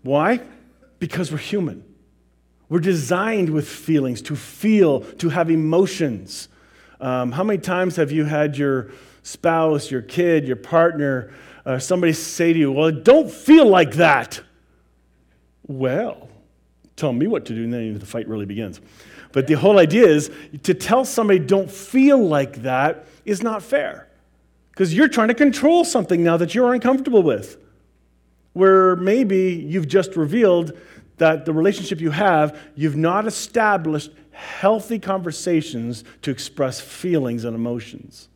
Why? 0.03 0.41
Because 0.99 1.31
we're 1.31 1.37
human. 1.37 1.83
We're 2.69 2.79
designed 2.79 3.49
with 3.49 3.67
feelings, 3.67 4.21
to 4.23 4.35
feel, 4.35 5.01
to 5.15 5.29
have 5.29 5.51
emotions. 5.51 6.47
Um, 6.99 7.31
how 7.31 7.43
many 7.43 7.59
times 7.59 7.97
have 7.97 8.11
you 8.11 8.25
had 8.25 8.57
your 8.57 8.91
spouse, 9.21 9.91
your 9.91 10.01
kid, 10.01 10.47
your 10.47 10.55
partner, 10.55 11.33
uh, 11.65 11.79
somebody 11.79 12.13
say 12.13 12.53
to 12.53 12.59
you, 12.59 12.71
Well, 12.71 12.91
don't 12.91 13.29
feel 13.29 13.67
like 13.67 13.95
that? 13.95 14.41
Well, 15.67 16.29
tell 16.95 17.11
me 17.11 17.27
what 17.27 17.45
to 17.45 17.55
do, 17.55 17.63
and 17.63 17.73
then 17.73 17.99
the 17.99 18.05
fight 18.05 18.27
really 18.27 18.45
begins. 18.45 18.81
But 19.31 19.47
the 19.47 19.55
whole 19.55 19.79
idea 19.79 20.07
is 20.07 20.31
to 20.63 20.73
tell 20.73 21.03
somebody 21.03 21.39
don't 21.39 21.69
feel 21.69 22.17
like 22.17 22.61
that 22.61 23.05
is 23.25 23.43
not 23.43 23.63
fair. 23.63 24.07
Because 24.71 24.93
you're 24.93 25.07
trying 25.07 25.29
to 25.29 25.33
control 25.33 25.83
something 25.83 26.23
now 26.23 26.37
that 26.37 26.53
you're 26.53 26.73
uncomfortable 26.73 27.23
with. 27.23 27.57
Where 28.53 28.95
maybe 28.95 29.53
you've 29.53 29.87
just 29.87 30.15
revealed 30.15 30.77
that 31.17 31.45
the 31.45 31.53
relationship 31.53 31.99
you 31.99 32.11
have, 32.11 32.57
you've 32.75 32.95
not 32.95 33.25
established 33.25 34.11
healthy 34.31 34.99
conversations 34.99 36.03
to 36.21 36.31
express 36.31 36.79
feelings 36.79 37.45
and 37.45 37.55
emotions. 37.55 38.29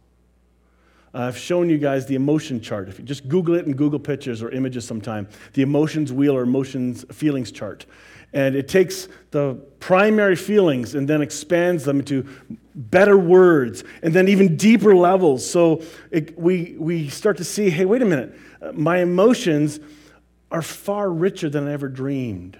Uh, 1.13 1.19
I've 1.19 1.37
shown 1.37 1.69
you 1.69 1.77
guys 1.77 2.05
the 2.05 2.15
emotion 2.15 2.61
chart. 2.61 2.87
If 2.89 2.99
you 2.99 3.05
just 3.05 3.27
Google 3.27 3.55
it 3.55 3.65
and 3.65 3.77
Google 3.77 3.99
pictures 3.99 4.43
or 4.43 4.49
images 4.51 4.85
sometime, 4.85 5.27
the 5.53 5.61
emotions 5.61 6.13
wheel 6.13 6.35
or 6.35 6.43
emotions 6.43 7.05
feelings 7.11 7.51
chart. 7.51 7.85
And 8.31 8.55
it 8.55 8.67
takes 8.67 9.07
the 9.31 9.55
primary 9.79 10.35
feelings 10.35 10.93
and 10.93 11.07
then 11.07 11.21
expands 11.21 11.83
them 11.83 11.99
into 11.99 12.27
better 12.75 13.17
words 13.17 13.83
and 14.03 14.13
then 14.13 14.27
even 14.27 14.55
deeper 14.55 14.95
levels. 14.95 15.49
So 15.49 15.81
it, 16.11 16.37
we, 16.37 16.75
we 16.77 17.09
start 17.09 17.37
to 17.37 17.43
see 17.43 17.71
hey, 17.71 17.85
wait 17.85 18.03
a 18.03 18.05
minute, 18.05 18.37
uh, 18.61 18.71
my 18.73 18.99
emotions 18.99 19.79
are 20.51 20.61
far 20.61 21.11
richer 21.11 21.49
than 21.49 21.67
I 21.67 21.73
ever 21.73 21.87
dreamed, 21.87 22.57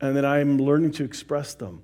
and 0.00 0.16
that 0.16 0.24
I'm 0.24 0.58
learning 0.58 0.92
to 0.92 1.04
express 1.04 1.54
them. 1.54 1.82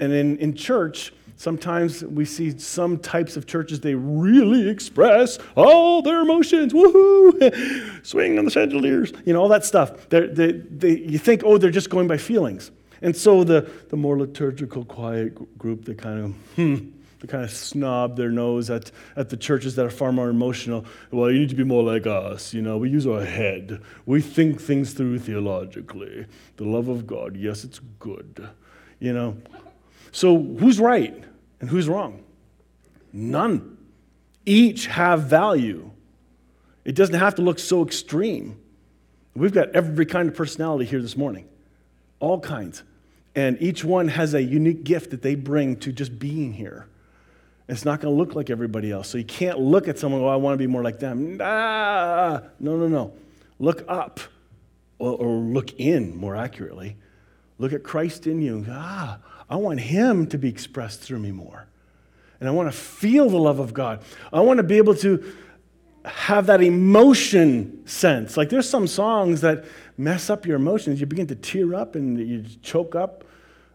And 0.00 0.12
in, 0.12 0.36
in 0.38 0.54
church, 0.54 1.12
Sometimes 1.36 2.02
we 2.02 2.24
see 2.24 2.58
some 2.58 2.98
types 2.98 3.36
of 3.36 3.46
churches, 3.46 3.80
they 3.80 3.94
really 3.94 4.68
express 4.68 5.38
all 5.54 6.00
their 6.00 6.22
emotions. 6.22 6.72
Woohoo! 6.72 8.00
Swing 8.06 8.38
on 8.38 8.46
the 8.46 8.50
chandeliers. 8.50 9.12
You 9.26 9.34
know, 9.34 9.42
all 9.42 9.48
that 9.48 9.64
stuff. 9.64 10.08
They, 10.08 10.26
they, 10.28 10.96
you 10.96 11.18
think, 11.18 11.42
oh, 11.44 11.58
they're 11.58 11.70
just 11.70 11.90
going 11.90 12.08
by 12.08 12.16
feelings. 12.16 12.70
And 13.02 13.14
so 13.14 13.44
the, 13.44 13.70
the 13.90 13.96
more 13.96 14.18
liturgical, 14.18 14.86
quiet 14.86 15.58
group, 15.58 15.84
they 15.84 15.94
kind 15.94 16.24
of, 16.24 16.30
hmm, 16.56 16.90
they 17.20 17.28
kind 17.28 17.44
of 17.44 17.50
snob 17.50 18.16
their 18.16 18.30
nose 18.30 18.70
at, 18.70 18.90
at 19.14 19.28
the 19.28 19.36
churches 19.36 19.76
that 19.76 19.84
are 19.84 19.90
far 19.90 20.12
more 20.12 20.30
emotional. 20.30 20.86
Well, 21.10 21.30
you 21.30 21.40
need 21.40 21.50
to 21.50 21.54
be 21.54 21.64
more 21.64 21.82
like 21.82 22.06
us. 22.06 22.54
You 22.54 22.62
know, 22.62 22.78
we 22.78 22.88
use 22.88 23.06
our 23.06 23.24
head. 23.24 23.82
We 24.06 24.22
think 24.22 24.58
things 24.58 24.94
through 24.94 25.18
theologically. 25.18 26.26
The 26.56 26.64
love 26.64 26.88
of 26.88 27.06
God, 27.06 27.36
yes, 27.36 27.62
it's 27.62 27.80
good. 27.98 28.48
You 28.98 29.12
know, 29.12 29.36
so 30.12 30.38
who's 30.38 30.78
right 30.78 31.24
and 31.60 31.68
who's 31.70 31.88
wrong? 31.88 32.24
None. 33.12 33.76
Each 34.44 34.86
have 34.86 35.24
value. 35.24 35.90
It 36.84 36.94
doesn't 36.94 37.18
have 37.18 37.34
to 37.36 37.42
look 37.42 37.58
so 37.58 37.84
extreme. 37.84 38.60
We've 39.34 39.52
got 39.52 39.70
every 39.70 40.06
kind 40.06 40.28
of 40.28 40.34
personality 40.34 40.84
here 40.84 41.02
this 41.02 41.16
morning, 41.16 41.48
all 42.20 42.40
kinds. 42.40 42.82
And 43.34 43.60
each 43.60 43.84
one 43.84 44.08
has 44.08 44.32
a 44.32 44.42
unique 44.42 44.84
gift 44.84 45.10
that 45.10 45.20
they 45.20 45.34
bring 45.34 45.76
to 45.80 45.92
just 45.92 46.18
being 46.18 46.52
here. 46.52 46.86
It's 47.68 47.84
not 47.84 48.00
going 48.00 48.14
to 48.14 48.18
look 48.18 48.34
like 48.34 48.48
everybody 48.48 48.92
else. 48.92 49.08
So 49.08 49.18
you 49.18 49.24
can't 49.24 49.58
look 49.58 49.88
at 49.88 49.98
someone, 49.98 50.22
oh, 50.22 50.28
I 50.28 50.36
want 50.36 50.54
to 50.54 50.58
be 50.58 50.66
more 50.66 50.82
like 50.82 51.00
them. 51.00 51.36
Nah. 51.36 52.40
no, 52.60 52.76
no, 52.76 52.88
no. 52.88 53.12
Look 53.58 53.84
up, 53.88 54.20
or, 54.98 55.12
or 55.12 55.28
look 55.36 55.78
in 55.80 56.16
more 56.16 56.36
accurately. 56.36 56.96
Look 57.58 57.72
at 57.72 57.82
Christ 57.82 58.26
in 58.26 58.40
you. 58.40 58.64
Ah, 58.68 59.18
I 59.48 59.56
want 59.56 59.80
Him 59.80 60.26
to 60.28 60.38
be 60.38 60.48
expressed 60.48 61.00
through 61.00 61.20
me 61.20 61.32
more. 61.32 61.66
And 62.40 62.48
I 62.48 62.52
want 62.52 62.70
to 62.70 62.76
feel 62.76 63.30
the 63.30 63.38
love 63.38 63.58
of 63.58 63.72
God. 63.72 64.02
I 64.32 64.40
want 64.40 64.58
to 64.58 64.62
be 64.62 64.76
able 64.76 64.94
to 64.96 65.32
have 66.04 66.46
that 66.46 66.62
emotion 66.62 67.86
sense. 67.86 68.36
Like 68.36 68.48
there's 68.48 68.68
some 68.68 68.86
songs 68.86 69.40
that 69.40 69.64
mess 69.96 70.30
up 70.30 70.46
your 70.46 70.56
emotions. 70.56 71.00
You 71.00 71.06
begin 71.06 71.26
to 71.28 71.34
tear 71.34 71.74
up 71.74 71.94
and 71.94 72.18
you 72.18 72.44
choke 72.62 72.94
up. 72.94 73.24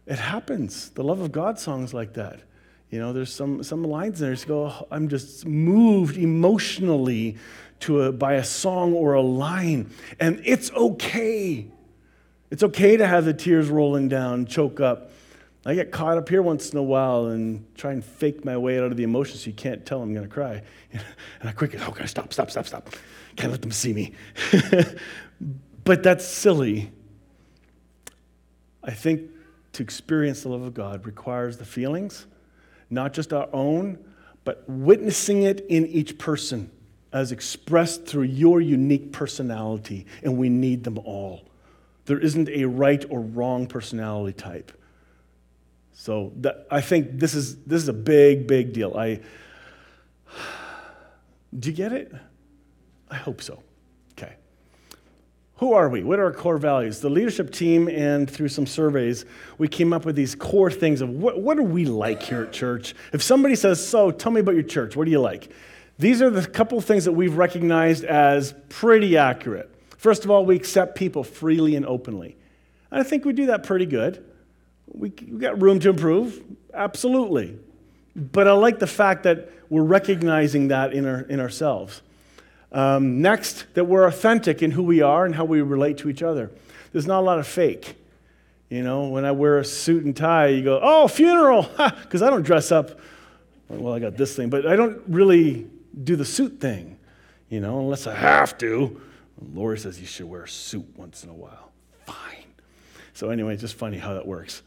It 0.05 0.19
happens. 0.19 0.89
The 0.91 1.03
love 1.03 1.19
of 1.19 1.31
God 1.31 1.59
songs 1.59 1.93
like 1.93 2.13
that. 2.13 2.41
You 2.89 2.99
know, 2.99 3.13
there's 3.13 3.33
some, 3.33 3.63
some 3.63 3.83
lines 3.83 4.19
there. 4.19 4.33
You 4.33 4.45
go, 4.45 4.65
oh, 4.67 4.87
I'm 4.91 5.07
just 5.07 5.45
moved 5.45 6.17
emotionally 6.17 7.37
to 7.81 8.03
a, 8.03 8.11
by 8.11 8.33
a 8.33 8.43
song 8.43 8.93
or 8.93 9.13
a 9.13 9.21
line. 9.21 9.89
And 10.19 10.41
it's 10.43 10.71
okay. 10.71 11.67
It's 12.49 12.63
okay 12.63 12.97
to 12.97 13.07
have 13.07 13.25
the 13.25 13.33
tears 13.33 13.69
rolling 13.69 14.09
down, 14.09 14.45
choke 14.45 14.79
up. 14.79 15.11
I 15.65 15.75
get 15.75 15.91
caught 15.91 16.18
up 16.18 16.27
here 16.27 16.41
once 16.41 16.72
in 16.72 16.77
a 16.80 16.84
while 16.84 17.27
and 17.27 17.65
try 17.75 17.91
and 17.91 18.03
fake 18.03 18.44
my 18.44 18.58
way 18.58 18.80
out 18.80 18.86
of 18.86 18.98
the 18.98 19.03
emotion 19.03 19.38
so 19.38 19.46
you 19.48 19.53
can't 19.53 19.86
tell 19.86 20.01
I'm 20.01 20.13
going 20.13 20.27
to 20.27 20.34
cry. 20.34 20.63
And 21.39 21.50
I 21.50 21.51
quickly, 21.51 21.80
oh, 21.82 21.91
gosh, 21.91 22.10
stop, 22.10 22.34
stop, 22.34 22.50
stop, 22.51 22.68
stop. 22.68 22.89
Can't 23.36 23.51
let 23.51 23.62
them 23.62 23.72
see 23.72 23.94
me. 23.94 24.13
but 25.84 26.03
that's 26.03 26.25
silly. 26.25 26.91
I 28.84 28.91
think 28.91 29.30
to 29.74 29.84
experience 29.84 30.41
the 30.41 30.50
love 30.50 30.63
of 30.63 30.74
God 30.74 31.06
requires 31.06 31.58
the 31.58 31.65
feelings, 31.65 32.25
not 32.89 33.13
just 33.13 33.32
our 33.32 33.48
own, 33.53 33.98
but 34.44 34.63
witnessing 34.68 35.44
it 35.44 35.65
in 35.70 35.86
each 35.88 36.18
person 36.18 36.72
as 37.13 37.32
expressed 37.32 38.06
through 38.06 38.24
your 38.24 38.62
unique 38.62 39.12
personality, 39.12 40.06
and 40.24 40.38
we 40.38 40.50
need 40.50 40.84
them 40.84 40.98
all. 41.00 41.44
There 42.06 42.20
isn't 42.20 42.50
a 42.50 42.65
right 42.65 43.03
or 43.10 43.22
wrong 43.22 43.68
personality 43.68 44.34
type. 44.34 44.72
So 45.93 46.31
that, 46.38 46.67
I 46.71 46.81
think 46.81 47.19
this 47.19 47.33
is, 47.33 47.57
this 47.63 47.81
is 47.81 47.88
a 47.88 47.93
big, 47.93 48.48
big 48.48 48.74
deal. 48.74 48.95
I, 48.98 49.19
do 51.57 51.69
you 51.69 51.75
get 51.75 51.91
it? 51.93 52.12
I 53.10 53.15
hope 53.15 53.41
so. 53.41 53.62
Okay. 54.13 54.36
Who 55.57 55.74
are 55.74 55.89
we? 55.89 56.03
What 56.03 56.19
are 56.19 56.25
our 56.25 56.33
core 56.33 56.57
values? 56.57 57.01
The 57.01 57.10
leadership 57.10 57.51
team 57.51 57.88
and 57.88 58.29
through 58.29 58.48
some 58.48 58.65
surveys, 58.65 59.25
we 59.57 59.67
came 59.67 59.93
up 59.93 60.05
with 60.05 60.15
these 60.15 60.33
core 60.33 60.71
things 60.71 61.01
of 61.01 61.10
what, 61.10 61.41
what 61.41 61.60
are 61.60 61.63
we 61.63 61.86
like 61.86 62.24
here 62.24 62.43
at 62.43 62.53
church? 62.53 62.95
If 63.13 63.21
somebody 63.21 63.55
says, 63.55 63.86
So, 63.86 64.12
tell 64.12 64.31
me 64.31 64.39
about 64.39 64.55
your 64.55 64.63
church, 64.63 64.95
what 64.95 65.05
do 65.05 65.12
you 65.12 65.19
like? 65.19 65.51
These 66.00 66.21
are 66.21 66.31
the 66.31 66.48
couple 66.48 66.81
things 66.81 67.05
that 67.05 67.12
we've 67.12 67.36
recognized 67.36 68.05
as 68.05 68.55
pretty 68.69 69.17
accurate. 69.17 69.69
First 69.98 70.25
of 70.25 70.31
all, 70.31 70.45
we 70.45 70.55
accept 70.55 70.95
people 70.95 71.24
freely 71.24 71.75
and 71.75 71.86
openly. 71.86 72.38
And 72.89 73.00
I 73.00 73.03
think 73.03 73.24
we 73.24 73.33
do 73.33 73.45
that 73.48 73.62
pretty 73.62 73.86
good. 73.86 74.25
We, 74.93 75.10
we 75.10 75.39
got 75.39 75.62
room 75.62 75.79
to 75.81 75.89
improve, 75.89 76.41
absolutely. 76.74 77.57
But 78.15 78.48
I 78.48 78.53
like 78.53 78.79
the 78.79 78.88
fact 78.88 79.24
that 79.24 79.50
we're 79.69 79.83
recognizing 79.83 80.67
that 80.69 80.93
in, 80.93 81.05
our, 81.05 81.21
in 81.21 81.39
ourselves. 81.39 82.01
Um, 82.71 83.21
next, 83.21 83.74
that 83.74 83.86
we're 83.86 84.05
authentic 84.05 84.62
in 84.62 84.71
who 84.71 84.83
we 84.83 85.01
are 85.01 85.25
and 85.25 85.36
how 85.36 85.45
we 85.45 85.62
relate 85.62 85.98
to 86.00 86.10
each 86.10 86.24
other. 86.24 86.51
There's 86.91 87.07
not 87.07 87.19
a 87.19 87.25
lot 87.25 87.39
of 87.39 87.48
fake. 87.48 87.95
You 88.69 88.83
know, 88.83 89.10
when 89.10 89.25
I 89.25 89.31
wear 89.31 89.60
a 89.60 89.65
suit 89.65 90.05
and 90.05 90.15
tie, 90.15 90.48
you 90.48 90.63
go, 90.63 90.79
oh, 90.81 91.07
funeral, 91.07 91.63
because 92.03 92.21
I 92.21 92.29
don't 92.29 92.43
dress 92.43 92.71
up. 92.71 93.00
Well, 93.67 93.93
I 93.93 94.00
got 94.00 94.17
this 94.17 94.36
thing, 94.36 94.50
but 94.50 94.65
I 94.65 94.75
don't 94.75 95.01
really 95.07 95.69
do 96.03 96.15
the 96.15 96.25
suit 96.25 96.60
thing, 96.60 96.98
you 97.50 97.60
know, 97.60 97.79
unless 97.79 98.07
I 98.07 98.15
have 98.15 98.57
to. 98.60 99.01
Lori 99.53 99.77
says 99.77 100.00
you 100.00 100.05
should 100.05 100.29
wear 100.29 100.43
a 100.43 100.50
suit 100.50 100.86
once 100.95 101.24
in 101.24 101.29
a 101.29 101.33
while. 101.33 101.71
Fine. 102.05 102.45
So, 103.21 103.29
anyway, 103.29 103.55
just 103.55 103.75
funny 103.75 103.99
how 103.99 104.15
that 104.15 104.25
works. 104.25 104.63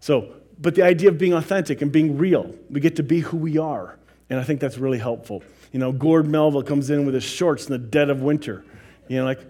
So, 0.00 0.32
but 0.58 0.74
the 0.74 0.80
idea 0.80 1.10
of 1.10 1.18
being 1.18 1.34
authentic 1.34 1.82
and 1.82 1.92
being 1.92 2.16
real, 2.16 2.54
we 2.70 2.80
get 2.80 2.96
to 2.96 3.02
be 3.02 3.20
who 3.20 3.36
we 3.36 3.58
are. 3.58 3.98
And 4.30 4.40
I 4.40 4.44
think 4.44 4.60
that's 4.60 4.78
really 4.78 4.96
helpful. 4.96 5.42
You 5.72 5.78
know, 5.78 5.92
Gord 5.92 6.26
Melville 6.26 6.62
comes 6.62 6.88
in 6.88 7.04
with 7.04 7.14
his 7.14 7.22
shorts 7.22 7.66
in 7.66 7.72
the 7.72 7.76
dead 7.76 8.08
of 8.08 8.22
winter. 8.22 8.64
You 9.08 9.18
know, 9.18 9.26
like, 9.26 9.40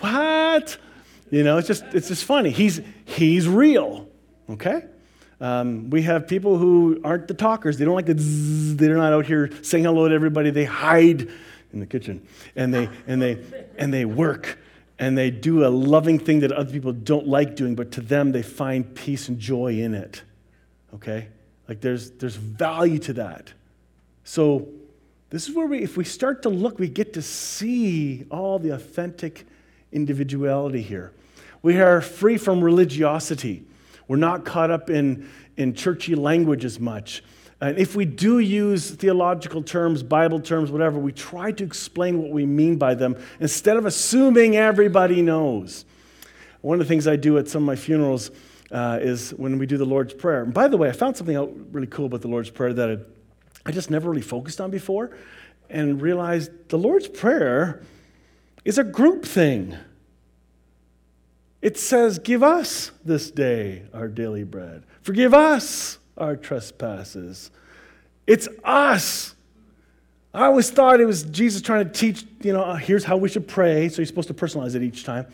what? 0.00 0.76
You 1.30 1.44
know, 1.44 1.58
it's 1.58 1.68
just, 1.68 1.84
it's 1.92 2.08
just 2.08 2.24
funny. 2.24 2.50
He's, 2.50 2.80
he's 3.04 3.46
real, 3.46 4.08
okay? 4.50 4.84
Um, 5.40 5.88
we 5.90 6.02
have 6.02 6.26
people 6.26 6.58
who 6.58 7.00
aren't 7.04 7.28
the 7.28 7.34
talkers. 7.34 7.78
They 7.78 7.84
don't 7.84 7.94
like 7.94 8.06
the 8.06 8.18
zzz. 8.18 8.78
They're 8.78 8.96
not 8.96 9.12
out 9.12 9.26
here 9.26 9.48
saying 9.62 9.84
hello 9.84 10.08
to 10.08 10.14
everybody. 10.16 10.50
They 10.50 10.64
hide 10.64 11.28
in 11.72 11.78
the 11.78 11.86
kitchen 11.86 12.26
and 12.56 12.74
they, 12.74 12.88
and 13.06 13.22
they, 13.22 13.38
and 13.78 13.94
they 13.94 14.04
work 14.06 14.58
and 15.02 15.18
they 15.18 15.32
do 15.32 15.66
a 15.66 15.68
loving 15.68 16.20
thing 16.20 16.38
that 16.40 16.52
other 16.52 16.70
people 16.70 16.92
don't 16.92 17.26
like 17.26 17.56
doing, 17.56 17.74
but 17.74 17.90
to 17.90 18.00
them, 18.00 18.30
they 18.30 18.40
find 18.40 18.94
peace 18.94 19.28
and 19.28 19.36
joy 19.36 19.80
in 19.80 19.94
it. 19.94 20.22
Okay? 20.94 21.26
Like 21.68 21.80
there's, 21.80 22.12
there's 22.12 22.36
value 22.36 23.00
to 23.00 23.14
that. 23.14 23.52
So, 24.22 24.68
this 25.30 25.48
is 25.48 25.56
where 25.56 25.66
we, 25.66 25.82
if 25.82 25.96
we 25.96 26.04
start 26.04 26.42
to 26.42 26.50
look, 26.50 26.78
we 26.78 26.88
get 26.88 27.14
to 27.14 27.22
see 27.22 28.26
all 28.30 28.60
the 28.60 28.70
authentic 28.70 29.44
individuality 29.90 30.82
here. 30.82 31.10
We 31.62 31.80
are 31.80 32.00
free 32.00 32.38
from 32.38 32.62
religiosity. 32.62 33.64
We're 34.06 34.18
not 34.18 34.44
caught 34.44 34.70
up 34.70 34.88
in, 34.88 35.28
in 35.56 35.74
churchy 35.74 36.14
language 36.14 36.64
as 36.64 36.78
much. 36.78 37.24
And 37.62 37.78
if 37.78 37.94
we 37.94 38.04
do 38.04 38.40
use 38.40 38.90
theological 38.90 39.62
terms, 39.62 40.02
Bible 40.02 40.40
terms, 40.40 40.72
whatever, 40.72 40.98
we 40.98 41.12
try 41.12 41.52
to 41.52 41.62
explain 41.62 42.20
what 42.20 42.32
we 42.32 42.44
mean 42.44 42.76
by 42.76 42.96
them 42.96 43.16
instead 43.38 43.76
of 43.76 43.86
assuming 43.86 44.56
everybody 44.56 45.22
knows. 45.22 45.84
One 46.60 46.80
of 46.80 46.84
the 46.84 46.88
things 46.88 47.06
I 47.06 47.14
do 47.14 47.38
at 47.38 47.46
some 47.46 47.62
of 47.62 47.66
my 47.68 47.76
funerals 47.76 48.32
uh, 48.72 48.98
is 49.00 49.30
when 49.34 49.58
we 49.58 49.66
do 49.66 49.76
the 49.76 49.84
Lord's 49.84 50.12
Prayer. 50.12 50.42
And 50.42 50.52
by 50.52 50.66
the 50.66 50.76
way, 50.76 50.88
I 50.88 50.92
found 50.92 51.16
something 51.16 51.36
out 51.36 51.52
really 51.70 51.86
cool 51.86 52.06
about 52.06 52.22
the 52.22 52.28
Lord's 52.28 52.50
Prayer 52.50 52.72
that 52.72 52.90
I, 52.90 52.98
I 53.64 53.70
just 53.70 53.92
never 53.92 54.10
really 54.10 54.22
focused 54.22 54.60
on 54.60 54.72
before 54.72 55.16
and 55.70 56.02
realized 56.02 56.50
the 56.68 56.78
Lord's 56.78 57.06
Prayer 57.06 57.80
is 58.64 58.76
a 58.76 58.82
group 58.82 59.24
thing. 59.24 59.76
It 61.60 61.78
says, 61.78 62.18
Give 62.18 62.42
us 62.42 62.90
this 63.04 63.30
day 63.30 63.84
our 63.94 64.08
daily 64.08 64.42
bread. 64.42 64.82
Forgive 65.02 65.32
us 65.32 65.98
our 66.16 66.36
trespasses. 66.36 67.50
It's 68.26 68.48
us. 68.64 69.34
I 70.34 70.46
always 70.46 70.70
thought 70.70 71.00
it 71.00 71.04
was 71.04 71.24
Jesus 71.24 71.60
trying 71.60 71.84
to 71.84 71.92
teach, 71.92 72.24
you 72.40 72.52
know, 72.52 72.62
uh, 72.62 72.76
here's 72.76 73.04
how 73.04 73.16
we 73.16 73.28
should 73.28 73.46
pray. 73.46 73.88
So 73.88 73.98
you're 73.98 74.06
supposed 74.06 74.28
to 74.28 74.34
personalize 74.34 74.74
it 74.74 74.82
each 74.82 75.04
time. 75.04 75.26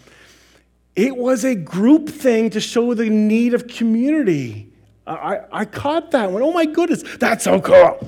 It 0.97 1.17
was 1.17 1.45
a 1.45 1.55
group 1.55 2.09
thing 2.09 2.51
to 2.51 2.61
show 2.61 2.95
the 2.95 3.09
need 3.09 3.55
of 3.55 3.69
community. 3.69 4.73
I, 5.07 5.41
I 5.53 5.65
caught 5.65 6.11
that 6.11 6.31
one. 6.31 6.43
Oh 6.43 6.53
my 6.53 6.67
goodness, 6.67 7.05
that's 7.19 7.45
so 7.45 7.61
cool. 7.61 8.07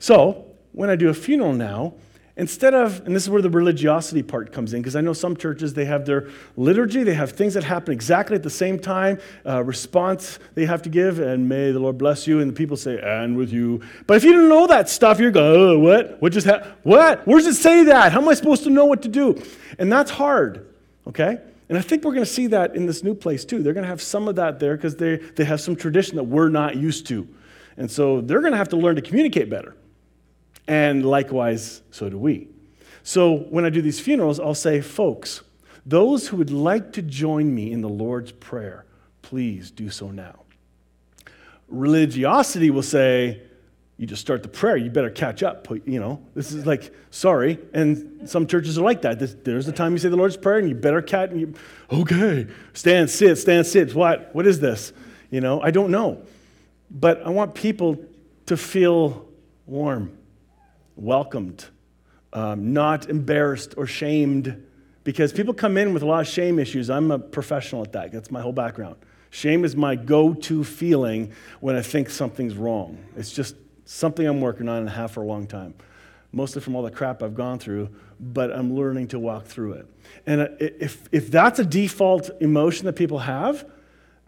So 0.00 0.46
when 0.72 0.90
I 0.90 0.96
do 0.96 1.08
a 1.08 1.14
funeral 1.14 1.52
now, 1.52 1.94
instead 2.36 2.74
of, 2.74 3.04
and 3.06 3.14
this 3.14 3.24
is 3.24 3.30
where 3.30 3.42
the 3.42 3.50
religiosity 3.50 4.22
part 4.22 4.52
comes 4.52 4.72
in, 4.72 4.80
because 4.80 4.96
I 4.96 5.00
know 5.00 5.12
some 5.12 5.36
churches, 5.36 5.74
they 5.74 5.84
have 5.84 6.06
their 6.06 6.28
liturgy, 6.56 7.02
they 7.02 7.14
have 7.14 7.32
things 7.32 7.54
that 7.54 7.64
happen 7.64 7.92
exactly 7.92 8.36
at 8.36 8.42
the 8.42 8.50
same 8.50 8.78
time, 8.78 9.18
uh, 9.46 9.62
response 9.62 10.38
they 10.54 10.64
have 10.64 10.82
to 10.82 10.88
give, 10.88 11.18
and 11.18 11.48
may 11.48 11.72
the 11.72 11.78
Lord 11.78 11.98
bless 11.98 12.26
you, 12.26 12.40
and 12.40 12.50
the 12.50 12.54
people 12.54 12.76
say, 12.76 12.98
and 13.02 13.36
with 13.36 13.52
you. 13.52 13.82
But 14.06 14.16
if 14.16 14.24
you 14.24 14.32
don't 14.32 14.48
know 14.48 14.66
that 14.66 14.88
stuff, 14.88 15.20
you're 15.20 15.30
going, 15.30 15.60
oh, 15.60 15.78
what? 15.78 16.20
What 16.20 16.32
just 16.32 16.46
happened? 16.46 16.74
What? 16.82 17.26
Where 17.26 17.38
does 17.38 17.46
it 17.46 17.60
say 17.60 17.84
that? 17.84 18.12
How 18.12 18.20
am 18.20 18.28
I 18.28 18.34
supposed 18.34 18.64
to 18.64 18.70
know 18.70 18.86
what 18.86 19.02
to 19.02 19.08
do? 19.08 19.42
And 19.78 19.92
that's 19.92 20.10
hard, 20.10 20.66
okay? 21.06 21.38
And 21.68 21.78
I 21.78 21.80
think 21.80 22.04
we're 22.04 22.12
going 22.12 22.24
to 22.24 22.30
see 22.30 22.48
that 22.48 22.76
in 22.76 22.86
this 22.86 23.02
new 23.02 23.14
place 23.14 23.44
too. 23.44 23.62
They're 23.62 23.72
going 23.72 23.84
to 23.84 23.88
have 23.88 24.02
some 24.02 24.28
of 24.28 24.36
that 24.36 24.58
there 24.58 24.76
because 24.76 24.96
they, 24.96 25.16
they 25.16 25.44
have 25.44 25.60
some 25.60 25.74
tradition 25.74 26.16
that 26.16 26.24
we're 26.24 26.50
not 26.50 26.76
used 26.76 27.06
to. 27.06 27.26
And 27.78 27.90
so 27.90 28.20
they're 28.20 28.40
going 28.40 28.52
to 28.52 28.58
have 28.58 28.68
to 28.70 28.76
learn 28.76 28.96
to 28.96 29.02
communicate 29.02 29.48
better. 29.48 29.74
And 30.68 31.04
likewise, 31.04 31.82
so 31.90 32.08
do 32.08 32.18
we. 32.18 32.48
So 33.02 33.36
when 33.36 33.64
I 33.64 33.70
do 33.70 33.82
these 33.82 34.00
funerals, 34.00 34.38
I'll 34.38 34.54
say, 34.54 34.80
folks, 34.80 35.42
those 35.84 36.28
who 36.28 36.36
would 36.36 36.50
like 36.50 36.92
to 36.92 37.02
join 37.02 37.52
me 37.54 37.72
in 37.72 37.80
the 37.80 37.88
Lord's 37.88 38.32
Prayer, 38.32 38.84
please 39.22 39.70
do 39.70 39.90
so 39.90 40.10
now. 40.10 40.40
Religiosity 41.68 42.70
will 42.70 42.82
say, 42.82 43.42
you 43.98 44.06
just 44.06 44.20
start 44.20 44.42
the 44.42 44.48
prayer, 44.48 44.76
you 44.76 44.90
better 44.90 45.10
catch 45.10 45.42
up. 45.42 45.68
You 45.86 46.00
know, 46.00 46.22
this 46.34 46.52
is 46.52 46.66
like, 46.66 46.92
sorry. 47.10 47.58
And 47.72 48.28
some 48.28 48.46
churches 48.46 48.78
are 48.78 48.82
like 48.82 49.02
that. 49.02 49.44
There's 49.44 49.66
the 49.66 49.72
time 49.72 49.92
you 49.92 49.98
say 49.98 50.08
the 50.08 50.16
Lord's 50.16 50.36
Prayer, 50.36 50.58
and 50.58 50.68
you 50.68 50.74
better 50.74 51.02
catch, 51.02 51.30
and 51.30 51.40
you, 51.40 51.54
okay, 51.92 52.46
stand, 52.72 53.10
sit, 53.10 53.36
stand, 53.36 53.66
sit. 53.66 53.94
What? 53.94 54.34
What 54.34 54.46
is 54.46 54.60
this? 54.60 54.92
You 55.30 55.40
know, 55.40 55.60
I 55.60 55.70
don't 55.70 55.90
know. 55.90 56.22
But 56.90 57.22
I 57.26 57.30
want 57.30 57.54
people 57.54 58.04
to 58.46 58.56
feel 58.56 59.28
warm 59.66 60.18
welcomed, 60.96 61.64
um, 62.32 62.72
not 62.72 63.08
embarrassed 63.08 63.74
or 63.76 63.86
shamed, 63.86 64.64
because 65.04 65.32
people 65.32 65.54
come 65.54 65.76
in 65.76 65.92
with 65.92 66.02
a 66.02 66.06
lot 66.06 66.20
of 66.20 66.28
shame 66.28 66.58
issues. 66.58 66.88
I'm 66.88 67.10
a 67.10 67.18
professional 67.18 67.82
at 67.82 67.92
that. 67.92 68.12
That's 68.12 68.30
my 68.30 68.40
whole 68.40 68.52
background. 68.52 68.96
Shame 69.30 69.64
is 69.64 69.74
my 69.74 69.96
go 69.96 70.34
to 70.34 70.62
feeling 70.62 71.32
when 71.60 71.74
I 71.74 71.82
think 71.82 72.10
something's 72.10 72.54
wrong. 72.54 72.98
It's 73.16 73.32
just 73.32 73.56
something 73.84 74.26
I'm 74.26 74.40
working 74.40 74.68
on 74.68 74.78
and 74.78 74.90
have 74.90 75.10
for 75.10 75.22
a 75.22 75.26
long 75.26 75.46
time, 75.46 75.74
mostly 76.32 76.60
from 76.60 76.76
all 76.76 76.82
the 76.82 76.90
crap 76.90 77.22
I've 77.22 77.34
gone 77.34 77.58
through, 77.58 77.88
but 78.20 78.52
I'm 78.52 78.74
learning 78.76 79.08
to 79.08 79.18
walk 79.18 79.46
through 79.46 79.72
it. 79.72 79.86
And 80.26 80.48
if, 80.60 81.08
if 81.10 81.30
that's 81.30 81.58
a 81.58 81.64
default 81.64 82.30
emotion 82.40 82.86
that 82.86 82.92
people 82.92 83.20
have, 83.20 83.68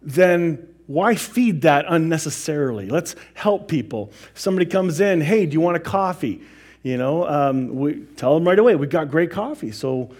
then 0.02 0.68
why 0.86 1.14
feed 1.14 1.62
that 1.62 1.84
unnecessarily? 1.88 2.88
Let's 2.88 3.14
help 3.34 3.68
people. 3.68 4.10
Somebody 4.34 4.66
comes 4.66 5.00
in, 5.00 5.20
hey, 5.20 5.46
do 5.46 5.52
you 5.52 5.60
want 5.60 5.76
a 5.76 5.80
coffee? 5.80 6.42
You 6.84 6.98
know, 6.98 7.26
um, 7.26 7.74
we 7.74 8.02
tell 8.16 8.34
them 8.34 8.46
right 8.46 8.58
away, 8.58 8.76
we've 8.76 8.90
got 8.90 9.10
great 9.10 9.30
coffee. 9.30 9.72
So 9.72 10.10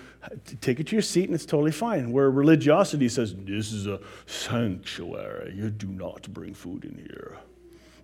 take 0.63 0.81
it 0.81 0.87
to 0.87 0.97
your 0.97 1.03
seat 1.03 1.27
and 1.27 1.35
it's 1.35 1.45
totally 1.45 1.71
fine. 1.71 2.11
Where 2.11 2.31
religiosity 2.31 3.11
says, 3.11 3.35
this 3.37 3.71
is 3.71 3.87
a 3.87 4.01
sanctuary. 4.25 5.53
You 5.55 5.69
do 5.69 5.87
not 5.87 6.27
bring 6.33 6.55
food 6.55 6.87
in 6.87 6.97
here. 6.97 7.37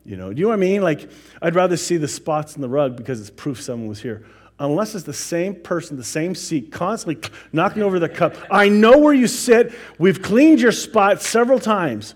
You 0.05 0.19
know, 0.19 0.31
do 0.31 0.39
you 0.39 0.45
know 0.45 0.51
what 0.51 0.57
I 0.57 0.61
mean? 0.61 0.83
Like, 0.83 1.11
I'd 1.41 1.55
rather 1.55 1.79
see 1.79 1.97
the 1.97 2.07
spots 2.07 2.55
in 2.55 2.61
the 2.61 2.69
rug 2.69 2.97
because 2.97 3.19
it's 3.19 3.31
proof 3.31 3.63
someone 3.63 3.89
was 3.89 4.03
here. 4.03 4.27
Unless 4.59 4.95
it's 4.95 5.05
the 5.05 5.13
same 5.15 5.55
person, 5.55 5.97
the 5.97 6.05
same 6.05 6.35
seat, 6.35 6.71
constantly 6.71 7.31
knocking 7.55 7.83
over 7.83 7.99
the 7.99 8.11
cup. 8.11 8.37
I 8.51 8.69
know 8.69 8.99
where 8.99 9.15
you 9.15 9.27
sit. 9.27 9.73
We've 9.99 10.21
cleaned 10.21 10.61
your 10.61 10.73
spot 10.73 11.23
several 11.23 11.59
times. 11.59 12.15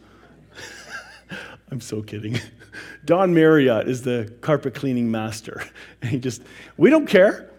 I'm 1.70 1.80
so 1.80 2.02
kidding. 2.02 2.38
Don 3.04 3.34
Marriott 3.34 3.88
is 3.88 4.02
the 4.02 4.32
carpet 4.40 4.74
cleaning 4.74 5.10
master. 5.10 5.62
And 6.02 6.10
he 6.10 6.18
just, 6.18 6.42
we 6.76 6.90
don't 6.90 7.06
care. 7.06 7.50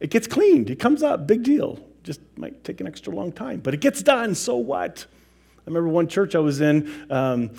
It 0.00 0.10
gets 0.10 0.26
cleaned, 0.26 0.70
it 0.70 0.78
comes 0.78 1.02
up, 1.02 1.26
big 1.26 1.42
deal. 1.42 1.78
Just 2.02 2.20
might 2.36 2.62
take 2.62 2.80
an 2.80 2.86
extra 2.86 3.14
long 3.14 3.32
time, 3.32 3.60
but 3.60 3.74
it 3.74 3.80
gets 3.80 4.02
done, 4.02 4.34
so 4.34 4.56
what? 4.56 5.06
I 5.58 5.62
remember 5.66 5.88
one 5.88 6.08
church 6.08 6.34
I 6.34 6.40
was 6.40 6.60
in, 6.60 7.06
um, 7.10 7.50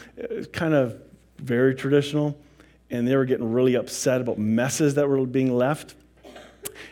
kind 0.54 0.76
of 0.76 1.02
very 1.40 1.74
traditional, 1.74 2.38
and 2.92 3.08
they 3.08 3.16
were 3.16 3.26
getting 3.26 3.52
really 3.52 3.76
upset 3.76 4.22
about 4.22 4.38
messes 4.38 4.96
that 4.96 5.10
were 5.10 5.26
being 5.26 5.58
left. 5.58 5.96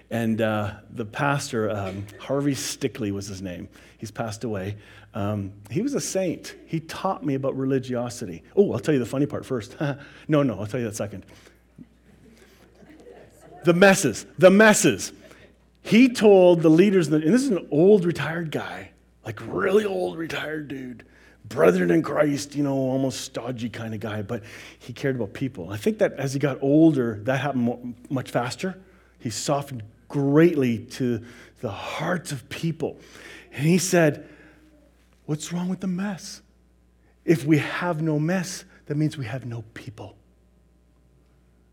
And 0.09 0.41
uh, 0.41 0.75
the 0.91 1.05
pastor, 1.05 1.69
um, 1.69 2.07
Harvey 2.19 2.55
Stickley 2.55 3.11
was 3.11 3.27
his 3.27 3.41
name, 3.41 3.69
he's 3.97 4.11
passed 4.11 4.43
away. 4.43 4.77
Um, 5.13 5.53
he 5.69 5.81
was 5.81 5.93
a 5.93 6.01
saint. 6.01 6.55
He 6.65 6.79
taught 6.79 7.23
me 7.23 7.35
about 7.35 7.55
religiosity. 7.55 8.43
Oh, 8.55 8.73
I'll 8.73 8.79
tell 8.79 8.93
you 8.93 8.99
the 8.99 9.05
funny 9.05 9.25
part 9.25 9.45
first. 9.45 9.75
no, 10.27 10.43
no, 10.43 10.59
I'll 10.59 10.65
tell 10.65 10.79
you 10.79 10.87
that 10.87 10.95
second. 10.95 11.25
The 13.63 13.73
messes, 13.73 14.25
the 14.37 14.49
messes. 14.49 15.13
He 15.83 16.09
told 16.09 16.61
the 16.61 16.69
leaders, 16.69 17.07
and 17.09 17.21
this 17.23 17.43
is 17.43 17.49
an 17.49 17.67
old 17.71 18.05
retired 18.05 18.51
guy, 18.51 18.91
like 19.25 19.39
really 19.45 19.85
old 19.85 20.17
retired 20.17 20.67
dude, 20.67 21.05
brethren 21.45 21.91
in 21.91 22.01
Christ, 22.01 22.55
you 22.55 22.63
know, 22.63 22.73
almost 22.73 23.21
stodgy 23.21 23.69
kind 23.69 23.93
of 23.93 23.99
guy, 23.99 24.21
but 24.21 24.43
he 24.79 24.93
cared 24.93 25.15
about 25.15 25.33
people. 25.33 25.69
I 25.69 25.77
think 25.77 25.99
that 25.99 26.13
as 26.13 26.33
he 26.33 26.39
got 26.39 26.57
older, 26.61 27.19
that 27.23 27.41
happened 27.41 27.95
much 28.09 28.31
faster. 28.31 28.77
He 29.19 29.29
softened 29.29 29.83
greatly 30.07 30.79
to 30.79 31.23
the 31.61 31.71
hearts 31.71 32.31
of 32.31 32.47
people. 32.49 32.97
And 33.51 33.65
he 33.65 33.77
said, 33.77 34.27
What's 35.25 35.53
wrong 35.53 35.69
with 35.69 35.79
the 35.79 35.87
mess? 35.87 36.41
If 37.25 37.45
we 37.45 37.57
have 37.59 38.01
no 38.01 38.19
mess, 38.19 38.65
that 38.87 38.95
means 38.95 39.17
we 39.17 39.25
have 39.25 39.45
no 39.45 39.63
people. 39.73 40.17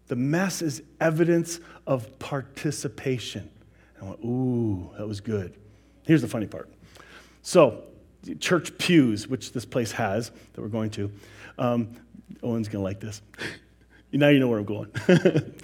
The 0.07 0.17
mess 0.17 0.63
is 0.63 0.83
evidence 1.01 1.61
of 1.87 2.19
participation. 2.19 3.51
I 4.01 4.05
went, 4.05 4.21
ooh, 4.25 4.91
that 4.97 5.07
was 5.07 5.21
good. 5.21 5.57
Here's 6.05 6.23
the 6.23 6.29
funny 6.29 6.47
part. 6.47 6.69
So, 7.43 7.85
church 8.39 8.77
pews, 8.79 9.29
which 9.29 9.53
this 9.53 9.65
place 9.65 9.93
has 9.93 10.31
that 10.31 10.61
we're 10.61 10.69
going 10.69 10.91
to, 10.91 11.11
um, 11.59 11.97
Owen's 12.43 12.69
going 12.69 12.81
to 12.81 12.85
like 12.85 13.01
this. 13.01 13.23
Now 14.13 14.29
you 14.29 14.41
know 14.41 14.49
where 14.49 14.59
I'm 14.59 14.65
going. 14.65 14.91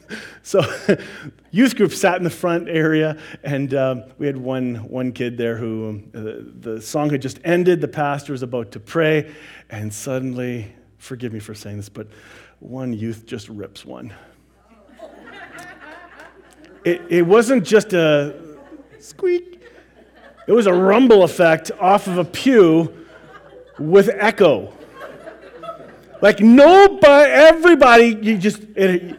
so, 0.43 0.63
youth 1.51 1.75
group 1.75 1.93
sat 1.93 2.17
in 2.17 2.23
the 2.25 2.31
front 2.31 2.69
area, 2.69 3.19
and 3.43 3.75
um, 3.75 4.05
we 4.19 4.27
had 4.27 4.37
one, 4.37 4.77
one 4.89 5.11
kid 5.11 5.37
there 5.37 5.57
who 5.57 5.89
um, 5.89 6.11
the, 6.13 6.53
the 6.73 6.81
song 6.81 7.11
had 7.11 7.21
just 7.21 7.41
ended. 7.43 7.81
The 7.81 7.89
pastor 7.89 8.33
was 8.33 8.43
about 8.43 8.71
to 8.73 8.81
pray, 8.81 9.35
and 9.69 9.93
suddenly, 9.93 10.73
forgive 10.99 11.33
me 11.33 11.41
for 11.41 11.55
saying 11.55 11.79
this, 11.79 11.89
but 11.89 12.07
one 12.61 12.93
youth 12.93 13.27
just 13.27 13.49
rips 13.49 13.85
one. 13.85 14.15
It, 16.85 17.03
it 17.09 17.23
wasn't 17.23 17.65
just 17.65 17.95
a 17.95 18.41
squeak, 19.01 19.61
it 20.47 20.53
was 20.53 20.69
a 20.69 20.73
rumble 20.73 21.25
effect 21.25 21.73
off 21.81 22.07
of 22.07 22.19
a 22.19 22.25
pew 22.25 23.07
with 23.81 24.09
echo. 24.09 24.73
Like 26.27 26.41
nobody, 26.41 27.31
everybody, 27.31 28.07
you 28.21 28.37
just, 28.37 28.61
it, 28.75 29.17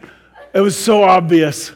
it 0.54 0.60
was 0.60 0.78
so 0.78 1.04
obvious. 1.04 1.72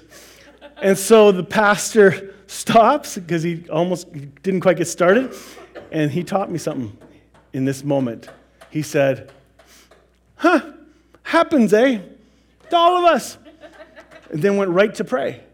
And 0.81 0.97
so 0.97 1.31
the 1.31 1.41
pastor 1.41 2.35
stops 2.47 3.15
because 3.15 3.41
he 3.41 3.65
almost 3.69 4.11
didn't 4.43 4.59
quite 4.59 4.75
get 4.75 4.89
started. 4.89 5.33
And 5.89 6.11
he 6.11 6.25
taught 6.25 6.51
me 6.51 6.57
something 6.57 6.97
in 7.53 7.63
this 7.63 7.81
moment. 7.81 8.27
He 8.71 8.81
said, 8.81 9.31
Huh, 10.35 10.69
happens, 11.23 11.71
eh? 11.73 12.01
To 12.69 12.75
all 12.75 12.97
of 12.97 13.05
us. 13.05 13.37
And 14.31 14.41
then 14.41 14.57
went 14.57 14.71
right 14.71 14.93
to 14.95 15.05
pray. 15.05 15.45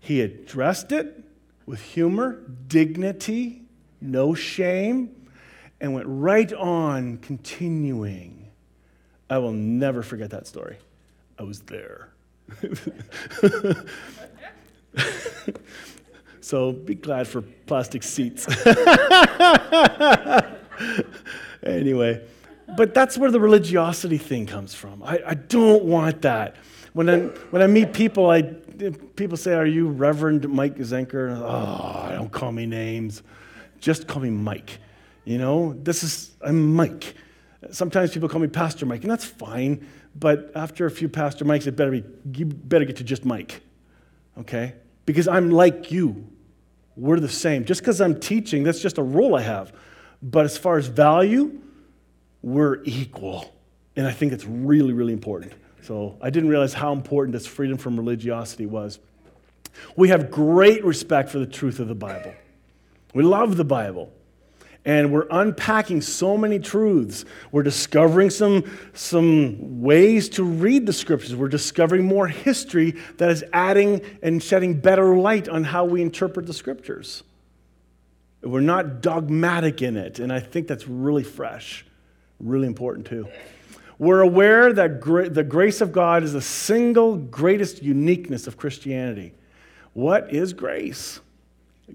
He 0.00 0.20
addressed 0.20 0.90
it 0.90 1.22
with 1.64 1.80
humor, 1.80 2.42
dignity, 2.66 3.62
no 4.00 4.34
shame 4.34 5.14
and 5.80 5.94
went 5.94 6.06
right 6.08 6.52
on 6.52 7.18
continuing. 7.18 8.48
I 9.28 9.38
will 9.38 9.52
never 9.52 10.02
forget 10.02 10.30
that 10.30 10.46
story. 10.46 10.76
I 11.38 11.44
was 11.44 11.60
there. 11.60 12.08
so 16.40 16.72
be 16.72 16.94
glad 16.96 17.28
for 17.28 17.42
plastic 17.42 18.02
seats. 18.02 18.46
anyway, 21.62 22.20
but 22.76 22.92
that's 22.92 23.16
where 23.16 23.30
the 23.30 23.38
religiosity 23.40 24.18
thing 24.18 24.46
comes 24.46 24.74
from. 24.74 25.02
I, 25.02 25.20
I 25.26 25.34
don't 25.34 25.84
want 25.84 26.22
that. 26.22 26.56
When 26.92 27.08
I, 27.08 27.18
when 27.50 27.62
I 27.62 27.68
meet 27.68 27.92
people, 27.92 28.28
I, 28.30 28.42
people 28.42 29.36
say, 29.36 29.54
Are 29.54 29.64
you 29.64 29.88
Reverend 29.88 30.48
Mike 30.48 30.76
Zenker? 30.78 31.40
Oh, 31.40 32.12
don't 32.12 32.32
call 32.32 32.50
me 32.50 32.66
names 32.66 33.22
just 33.80 34.06
call 34.06 34.22
me 34.22 34.30
Mike. 34.30 34.78
You 35.24 35.38
know, 35.38 35.74
this 35.74 36.02
is, 36.02 36.30
I'm 36.40 36.74
Mike. 36.74 37.14
Sometimes 37.70 38.12
people 38.12 38.28
call 38.28 38.40
me 38.40 38.48
Pastor 38.48 38.86
Mike, 38.86 39.02
and 39.02 39.10
that's 39.10 39.24
fine. 39.24 39.86
But 40.14 40.50
after 40.54 40.86
a 40.86 40.90
few 40.90 41.08
Pastor 41.08 41.44
Mikes, 41.44 41.66
it 41.66 41.76
better 41.76 41.90
be, 41.90 42.04
you 42.34 42.46
better 42.46 42.84
get 42.84 42.96
to 42.96 43.04
just 43.04 43.24
Mike. 43.24 43.60
Okay? 44.38 44.74
Because 45.06 45.28
I'm 45.28 45.50
like 45.50 45.92
you. 45.92 46.26
We're 46.96 47.20
the 47.20 47.28
same. 47.28 47.64
Just 47.64 47.80
because 47.80 48.00
I'm 48.00 48.18
teaching, 48.18 48.64
that's 48.64 48.80
just 48.80 48.98
a 48.98 49.02
role 49.02 49.36
I 49.36 49.42
have. 49.42 49.72
But 50.22 50.44
as 50.44 50.58
far 50.58 50.78
as 50.78 50.86
value, 50.86 51.60
we're 52.42 52.82
equal. 52.84 53.54
And 53.96 54.06
I 54.06 54.12
think 54.12 54.32
it's 54.32 54.44
really, 54.44 54.92
really 54.92 55.12
important. 55.12 55.52
So 55.82 56.18
I 56.20 56.30
didn't 56.30 56.48
realize 56.48 56.72
how 56.72 56.92
important 56.92 57.32
this 57.32 57.46
freedom 57.46 57.78
from 57.78 57.96
religiosity 57.96 58.66
was. 58.66 58.98
We 59.96 60.08
have 60.08 60.30
great 60.30 60.84
respect 60.84 61.30
for 61.30 61.38
the 61.38 61.46
truth 61.46 61.78
of 61.78 61.88
the 61.88 61.94
Bible. 61.94 62.34
We 63.14 63.22
love 63.22 63.56
the 63.56 63.64
Bible. 63.64 64.12
And 64.84 65.12
we're 65.12 65.26
unpacking 65.30 66.00
so 66.00 66.38
many 66.38 66.58
truths. 66.58 67.26
We're 67.52 67.62
discovering 67.62 68.30
some, 68.30 68.64
some 68.94 69.82
ways 69.82 70.28
to 70.30 70.42
read 70.42 70.86
the 70.86 70.92
scriptures. 70.92 71.36
We're 71.36 71.48
discovering 71.48 72.06
more 72.06 72.26
history 72.26 72.96
that 73.18 73.30
is 73.30 73.44
adding 73.52 74.00
and 74.22 74.42
shedding 74.42 74.80
better 74.80 75.16
light 75.16 75.48
on 75.48 75.64
how 75.64 75.84
we 75.84 76.00
interpret 76.00 76.46
the 76.46 76.54
scriptures. 76.54 77.22
We're 78.42 78.60
not 78.60 79.02
dogmatic 79.02 79.82
in 79.82 79.98
it. 79.98 80.18
And 80.18 80.32
I 80.32 80.40
think 80.40 80.66
that's 80.66 80.88
really 80.88 81.24
fresh, 81.24 81.84
really 82.38 82.66
important 82.66 83.06
too. 83.06 83.28
We're 83.98 84.22
aware 84.22 84.72
that 84.72 85.00
gra- 85.00 85.28
the 85.28 85.44
grace 85.44 85.82
of 85.82 85.92
God 85.92 86.22
is 86.22 86.32
the 86.32 86.40
single 86.40 87.16
greatest 87.16 87.82
uniqueness 87.82 88.46
of 88.46 88.56
Christianity. 88.56 89.34
What 89.92 90.32
is 90.32 90.54
grace? 90.54 91.20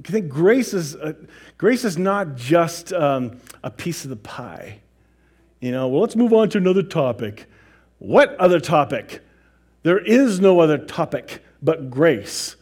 I 0.04 0.12
think 0.12 0.30
grace 0.30 0.74
is, 0.74 0.96
a, 0.96 1.16
grace 1.58 1.86
is 1.86 1.98
not 1.98 2.36
just 2.36 2.92
um, 2.94 3.40
a 3.64 3.70
piece 3.70 4.04
of 4.04 4.10
the 4.10 4.16
pie. 4.16 4.80
You 5.62 5.72
know, 5.72 5.88
well, 5.88 6.02
let's 6.02 6.16
move 6.16 6.34
on 6.34 6.50
to 6.50 6.58
another 6.58 6.84
topic. 6.84 7.46
What 8.00 8.36
other 8.36 8.60
topic? 8.60 9.22
There 9.84 10.00
is 10.00 10.40
no 10.40 10.60
other 10.60 10.78
topic 10.78 11.44
but 11.62 11.90
grace. 11.90 12.56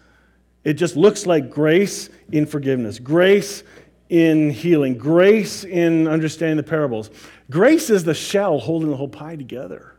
It 0.63 0.74
just 0.74 0.96
looks 0.96 1.26
like 1.26 1.50
grace 1.50 2.10
in 2.32 2.46
forgiveness, 2.46 3.00
grace 3.00 3.63
in 4.10 4.50
healing, 4.50 4.98
grace 4.98 5.63
in 5.63 6.08
understanding 6.08 6.58
the 6.58 6.63
parables. 6.63 7.10
Grace 7.50 7.89
is 7.89 8.04
the 8.04 8.13
shell 8.13 8.60
holding 8.60 8.89
the 8.89 8.96
whole 8.96 9.08
pie 9.08 9.36
together. 9.36 9.96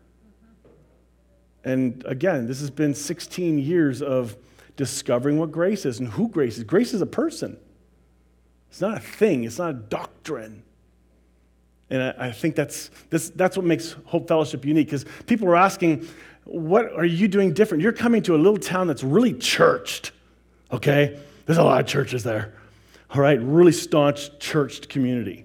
And 1.64 2.04
again, 2.06 2.46
this 2.46 2.60
has 2.60 2.70
been 2.70 2.94
16 2.94 3.58
years 3.58 4.02
of 4.02 4.36
discovering 4.76 5.38
what 5.38 5.52
grace 5.52 5.86
is 5.86 6.00
and 6.00 6.08
who 6.08 6.28
grace 6.28 6.58
is. 6.58 6.64
Grace 6.64 6.94
is 6.94 7.00
a 7.00 7.06
person, 7.06 7.56
it's 8.70 8.80
not 8.80 8.96
a 8.96 9.00
thing, 9.00 9.44
it's 9.44 9.58
not 9.58 9.70
a 9.70 9.74
doctrine. 9.74 10.62
And 11.90 12.02
I, 12.02 12.28
I 12.28 12.32
think 12.32 12.56
that's, 12.56 12.90
that's, 13.10 13.30
that's 13.30 13.56
what 13.56 13.66
makes 13.66 13.94
Hope 14.06 14.26
Fellowship 14.26 14.64
unique 14.64 14.86
because 14.86 15.04
people 15.26 15.46
are 15.48 15.56
asking, 15.56 16.08
What 16.44 16.92
are 16.92 17.04
you 17.04 17.28
doing 17.28 17.52
different? 17.52 17.82
You're 17.82 17.92
coming 17.92 18.22
to 18.22 18.34
a 18.34 18.38
little 18.38 18.58
town 18.58 18.86
that's 18.86 19.04
really 19.04 19.34
churched, 19.34 20.12
okay? 20.72 21.18
There's 21.46 21.58
a 21.58 21.62
lot 21.62 21.80
of 21.80 21.86
churches 21.86 22.24
there, 22.24 22.54
all 23.10 23.20
right? 23.20 23.38
Really 23.40 23.72
staunch 23.72 24.38
churched 24.38 24.88
community. 24.88 25.44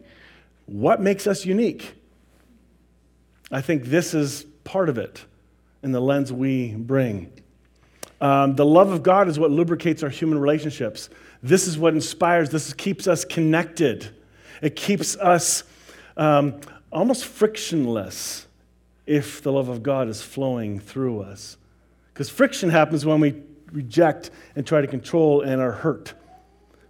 What 0.65 1.01
makes 1.01 1.27
us 1.27 1.45
unique? 1.45 1.93
I 3.51 3.61
think 3.61 3.85
this 3.85 4.13
is 4.13 4.45
part 4.63 4.89
of 4.89 4.97
it 4.97 5.25
in 5.81 5.91
the 5.91 5.99
lens 5.99 6.31
we 6.31 6.73
bring. 6.75 7.31
Um, 8.21 8.55
the 8.55 8.65
love 8.65 8.91
of 8.91 9.01
God 9.01 9.27
is 9.27 9.39
what 9.39 9.51
lubricates 9.51 10.03
our 10.03 10.09
human 10.09 10.39
relationships. 10.39 11.09
This 11.41 11.67
is 11.67 11.77
what 11.77 11.93
inspires, 11.93 12.49
this 12.49 12.73
keeps 12.73 13.07
us 13.07 13.23
connected. 13.23 14.09
It 14.61 14.75
keeps 14.75 15.15
us 15.17 15.63
um, 16.17 16.59
almost 16.91 17.25
frictionless 17.25 18.45
if 19.05 19.41
the 19.41 19.51
love 19.51 19.69
of 19.69 19.81
God 19.81 20.09
is 20.09 20.21
flowing 20.21 20.79
through 20.79 21.21
us. 21.21 21.57
Because 22.13 22.29
friction 22.29 22.69
happens 22.69 23.05
when 23.05 23.21
we 23.21 23.41
reject 23.71 24.31
and 24.55 24.67
try 24.67 24.81
to 24.81 24.87
control 24.87 25.41
and 25.41 25.61
are 25.61 25.71
hurt. 25.71 26.13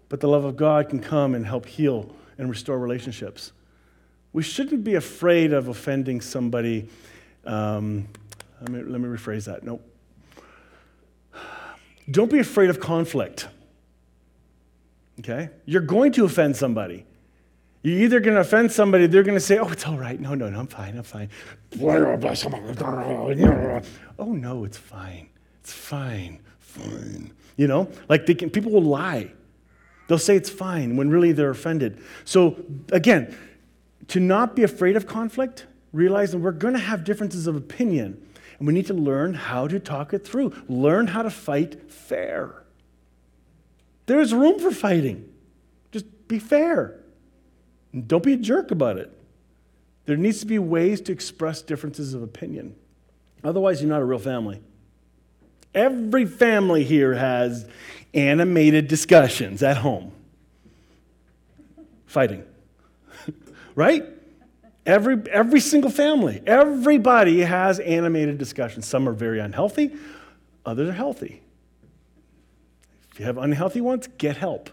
But 0.09 0.19
the 0.19 0.27
love 0.27 0.43
of 0.43 0.57
God 0.57 0.89
can 0.89 0.99
come 0.99 1.35
and 1.35 1.45
help 1.45 1.67
heal 1.67 2.13
and 2.37 2.49
restore 2.49 2.79
relationships. 2.79 3.51
We 4.33 4.43
shouldn't 4.43 4.83
be 4.83 4.95
afraid 4.95 5.53
of 5.53 5.67
offending 5.67 6.21
somebody. 6.21 6.89
Um, 7.45 8.07
let, 8.61 8.69
me, 8.69 8.83
let 8.83 9.01
me 9.01 9.07
rephrase 9.07 9.45
that. 9.45 9.63
Nope. 9.63 9.88
Don't 12.09 12.31
be 12.31 12.39
afraid 12.39 12.69
of 12.69 12.79
conflict. 12.79 13.47
Okay? 15.19 15.49
You're 15.65 15.81
going 15.81 16.11
to 16.13 16.25
offend 16.25 16.55
somebody. 16.55 17.05
You're 17.81 17.99
either 17.99 18.19
going 18.19 18.35
to 18.35 18.41
offend 18.41 18.71
somebody, 18.71 19.07
they're 19.07 19.23
going 19.23 19.37
to 19.37 19.43
say, 19.43 19.57
Oh, 19.57 19.69
it's 19.69 19.85
all 19.85 19.97
right. 19.97 20.19
No, 20.19 20.35
no, 20.35 20.49
no, 20.49 20.59
I'm 20.59 20.67
fine. 20.67 20.97
I'm 20.97 21.03
fine. 21.03 21.29
Oh, 24.17 24.33
no, 24.33 24.65
it's 24.65 24.77
fine. 24.77 25.29
It's 25.61 25.71
fine. 25.71 26.39
Fine. 26.59 27.31
You 27.55 27.67
know, 27.67 27.89
like 28.07 28.25
they 28.25 28.35
can, 28.35 28.49
people 28.49 28.71
will 28.71 28.83
lie. 28.83 29.31
They'll 30.07 30.17
say 30.17 30.35
it's 30.35 30.49
fine 30.49 30.97
when 30.97 31.09
really 31.09 31.31
they're 31.31 31.51
offended. 31.51 32.01
So, 32.25 32.57
again, 32.91 33.37
to 34.07 34.19
not 34.19 34.55
be 34.55 34.63
afraid 34.63 34.95
of 34.95 35.05
conflict, 35.05 35.67
realize 35.93 36.31
that 36.31 36.39
we're 36.39 36.51
going 36.51 36.73
to 36.73 36.79
have 36.79 37.03
differences 37.03 37.47
of 37.47 37.55
opinion. 37.55 38.25
And 38.59 38.67
we 38.67 38.73
need 38.73 38.87
to 38.87 38.93
learn 38.93 39.33
how 39.33 39.67
to 39.67 39.79
talk 39.79 40.13
it 40.13 40.27
through, 40.27 40.53
learn 40.67 41.07
how 41.07 41.23
to 41.23 41.29
fight 41.29 41.91
fair. 41.91 42.63
There's 44.05 44.33
room 44.33 44.59
for 44.59 44.71
fighting. 44.71 45.29
Just 45.91 46.27
be 46.27 46.39
fair. 46.39 46.99
And 47.93 48.07
don't 48.07 48.23
be 48.23 48.33
a 48.33 48.37
jerk 48.37 48.71
about 48.71 48.97
it. 48.97 49.15
There 50.05 50.17
needs 50.17 50.39
to 50.39 50.45
be 50.45 50.59
ways 50.59 51.01
to 51.01 51.11
express 51.11 51.61
differences 51.61 52.13
of 52.13 52.21
opinion. 52.21 52.75
Otherwise, 53.43 53.81
you're 53.81 53.89
not 53.89 54.01
a 54.01 54.05
real 54.05 54.19
family. 54.19 54.61
Every 55.73 56.25
family 56.25 56.83
here 56.83 57.13
has 57.13 57.65
animated 58.13 58.87
discussions 58.87 59.61
at 59.63 59.77
home. 59.77 60.11
Fighting. 62.07 62.43
right? 63.75 64.03
Every, 64.85 65.21
every 65.29 65.59
single 65.59 65.91
family, 65.91 66.41
everybody 66.47 67.41
has 67.41 67.79
animated 67.79 68.37
discussions. 68.37 68.87
Some 68.87 69.07
are 69.07 69.13
very 69.13 69.39
unhealthy, 69.39 69.95
others 70.65 70.89
are 70.89 70.93
healthy. 70.93 71.41
If 73.11 73.19
you 73.19 73.25
have 73.25 73.37
unhealthy 73.37 73.81
ones, 73.81 74.07
get 74.17 74.37
help, 74.37 74.69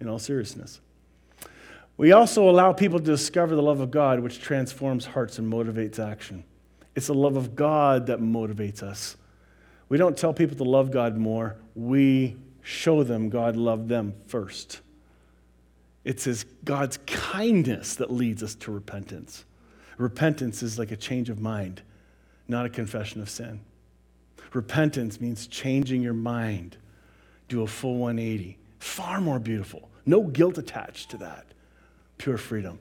in 0.00 0.08
all 0.08 0.18
seriousness. 0.18 0.80
We 1.96 2.12
also 2.12 2.48
allow 2.48 2.72
people 2.72 3.00
to 3.00 3.04
discover 3.04 3.56
the 3.56 3.62
love 3.62 3.80
of 3.80 3.90
God, 3.90 4.20
which 4.20 4.40
transforms 4.40 5.04
hearts 5.04 5.38
and 5.38 5.52
motivates 5.52 5.98
action. 5.98 6.44
It's 6.94 7.08
the 7.08 7.14
love 7.14 7.36
of 7.36 7.56
God 7.56 8.06
that 8.06 8.20
motivates 8.20 8.82
us. 8.82 9.16
We 9.88 9.98
don't 9.98 10.16
tell 10.16 10.32
people 10.32 10.56
to 10.58 10.64
love 10.64 10.90
God 10.90 11.16
more, 11.16 11.56
we 11.74 12.36
show 12.62 13.02
them 13.02 13.30
God 13.30 13.56
loved 13.56 13.88
them 13.88 14.14
first. 14.26 14.80
It's 16.04 16.24
His 16.24 16.44
God's 16.64 16.98
kindness 17.06 17.96
that 17.96 18.12
leads 18.12 18.42
us 18.42 18.54
to 18.56 18.70
repentance. 18.70 19.44
Repentance 19.98 20.62
is 20.62 20.78
like 20.78 20.92
a 20.92 20.96
change 20.96 21.28
of 21.28 21.40
mind, 21.40 21.82
not 22.46 22.64
a 22.64 22.68
confession 22.70 23.20
of 23.20 23.28
sin. 23.28 23.60
Repentance 24.54 25.20
means 25.20 25.46
changing 25.46 26.00
your 26.02 26.14
mind, 26.14 26.76
do 27.48 27.62
a 27.62 27.66
full 27.66 27.98
180. 27.98 28.56
Far 28.78 29.20
more 29.20 29.38
beautiful. 29.38 29.90
No 30.06 30.22
guilt 30.22 30.56
attached 30.56 31.10
to 31.10 31.18
that. 31.18 31.44
Pure 32.16 32.38
freedom. 32.38 32.78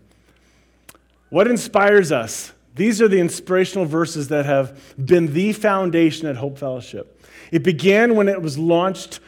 What 1.29 1.47
inspires 1.47 2.11
us? 2.11 2.53
These 2.75 3.01
are 3.01 3.07
the 3.07 3.19
inspirational 3.19 3.85
verses 3.85 4.27
that 4.27 4.45
have 4.45 4.79
been 5.03 5.33
the 5.33 5.51
foundation 5.51 6.27
at 6.27 6.37
Hope 6.37 6.57
Fellowship. 6.57 7.25
It 7.51 7.63
began 7.63 8.15
when 8.15 8.29
it 8.29 8.41
was 8.41 8.57
launched 8.57 9.19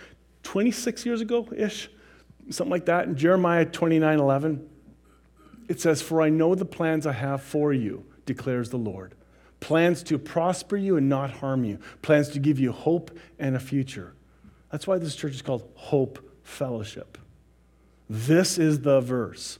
26 0.43 1.05
years 1.05 1.21
ago 1.21 1.47
ish, 1.55 1.89
something 2.51 2.71
like 2.71 2.85
that, 2.85 3.07
in 3.07 3.17
Jeremiah 3.17 3.65
29 3.65 4.19
11. 4.19 4.69
It 5.69 5.79
says, 5.79 6.01
For 6.01 6.21
I 6.21 6.29
know 6.29 6.55
the 6.55 6.65
plans 6.65 7.07
I 7.07 7.13
have 7.13 7.41
for 7.41 7.71
you, 7.71 8.03
declares 8.25 8.71
the 8.71 8.77
Lord. 8.77 9.13
Plans 9.61 10.03
to 10.03 10.17
prosper 10.17 10.75
you 10.75 10.97
and 10.97 11.07
not 11.07 11.29
harm 11.29 11.63
you, 11.63 11.79
plans 12.01 12.29
to 12.29 12.39
give 12.39 12.59
you 12.59 12.73
hope 12.73 13.17
and 13.37 13.55
a 13.55 13.59
future. 13.59 14.13
That's 14.71 14.87
why 14.87 14.97
this 14.97 15.15
church 15.15 15.33
is 15.33 15.41
called 15.41 15.69
Hope 15.75 16.19
Fellowship. 16.43 17.17
This 18.09 18.57
is 18.57 18.81
the 18.81 18.99
verse. 18.99 19.59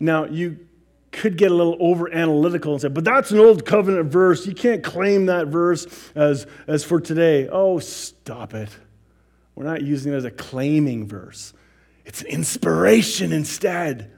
Now, 0.00 0.24
you 0.24 0.66
could 1.12 1.36
get 1.36 1.52
a 1.52 1.54
little 1.54 1.76
over 1.78 2.12
analytical 2.12 2.72
and 2.72 2.82
say, 2.82 2.88
but 2.88 3.04
that's 3.04 3.30
an 3.30 3.38
old 3.38 3.64
covenant 3.64 4.10
verse. 4.10 4.46
You 4.46 4.54
can't 4.54 4.82
claim 4.82 5.26
that 5.26 5.48
verse 5.48 5.86
as, 6.14 6.46
as 6.66 6.82
for 6.82 7.00
today. 7.00 7.48
Oh, 7.48 7.78
stop 7.78 8.54
it. 8.54 8.70
We're 9.54 9.64
not 9.64 9.82
using 9.82 10.12
it 10.12 10.16
as 10.16 10.24
a 10.24 10.30
claiming 10.30 11.06
verse, 11.06 11.52
it's 12.04 12.22
an 12.22 12.28
inspiration 12.28 13.32
instead. 13.32 14.10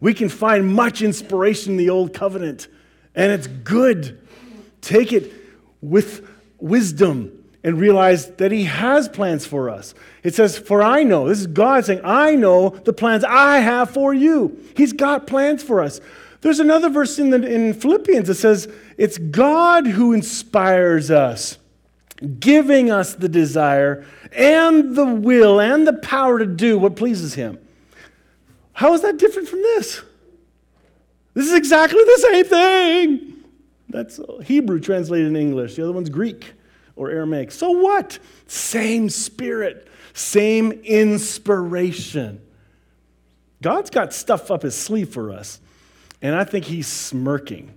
We 0.00 0.14
can 0.14 0.28
find 0.28 0.66
much 0.72 1.02
inspiration 1.02 1.72
in 1.72 1.76
the 1.76 1.90
Old 1.90 2.14
Covenant, 2.14 2.68
and 3.14 3.32
it's 3.32 3.46
good. 3.46 4.20
Take 4.80 5.12
it 5.12 5.32
with 5.80 6.28
wisdom. 6.58 7.34
and 7.64 7.80
realize 7.80 8.30
that 8.36 8.52
He 8.52 8.64
has 8.64 9.08
plans 9.08 9.44
for 9.44 9.68
us. 9.68 9.92
It 10.22 10.32
says, 10.32 10.56
For 10.56 10.80
I 10.80 11.02
know, 11.02 11.28
this 11.28 11.40
is 11.40 11.48
God 11.48 11.84
saying, 11.84 12.00
I 12.04 12.36
know 12.36 12.70
the 12.70 12.92
plans 12.92 13.24
I 13.24 13.58
have 13.58 13.90
for 13.90 14.14
you. 14.14 14.64
He's 14.76 14.92
got 14.92 15.26
plans 15.26 15.62
for 15.62 15.82
us. 15.82 16.00
There's 16.40 16.60
another 16.60 16.88
verse 16.88 17.18
in, 17.18 17.30
the, 17.30 17.44
in 17.44 17.74
Philippians 17.74 18.28
that 18.28 18.36
says, 18.36 18.68
It's 18.96 19.18
God 19.18 19.88
who 19.88 20.12
inspires 20.12 21.10
us, 21.10 21.58
giving 22.38 22.92
us 22.92 23.14
the 23.14 23.28
desire 23.28 24.06
and 24.32 24.94
the 24.94 25.06
will 25.06 25.60
and 25.60 25.86
the 25.86 25.94
power 25.94 26.38
to 26.38 26.46
do 26.46 26.78
what 26.78 26.94
pleases 26.94 27.34
Him. 27.34 27.58
How 28.78 28.94
is 28.94 29.02
that 29.02 29.16
different 29.16 29.48
from 29.48 29.60
this? 29.60 30.02
This 31.34 31.46
is 31.46 31.54
exactly 31.54 31.98
the 31.98 32.28
same 32.30 32.44
thing. 32.44 33.44
That's 33.88 34.20
Hebrew 34.44 34.78
translated 34.78 35.26
in 35.26 35.34
English. 35.34 35.74
The 35.74 35.82
other 35.82 35.90
one's 35.90 36.10
Greek 36.10 36.52
or 36.94 37.10
Aramaic. 37.10 37.50
So 37.50 37.72
what? 37.72 38.20
Same 38.46 39.10
spirit, 39.10 39.88
same 40.14 40.70
inspiration. 40.70 42.40
God's 43.62 43.90
got 43.90 44.12
stuff 44.12 44.48
up 44.48 44.62
his 44.62 44.76
sleeve 44.76 45.08
for 45.08 45.32
us, 45.32 45.58
and 46.22 46.36
I 46.36 46.44
think 46.44 46.66
he's 46.66 46.86
smirking. 46.86 47.74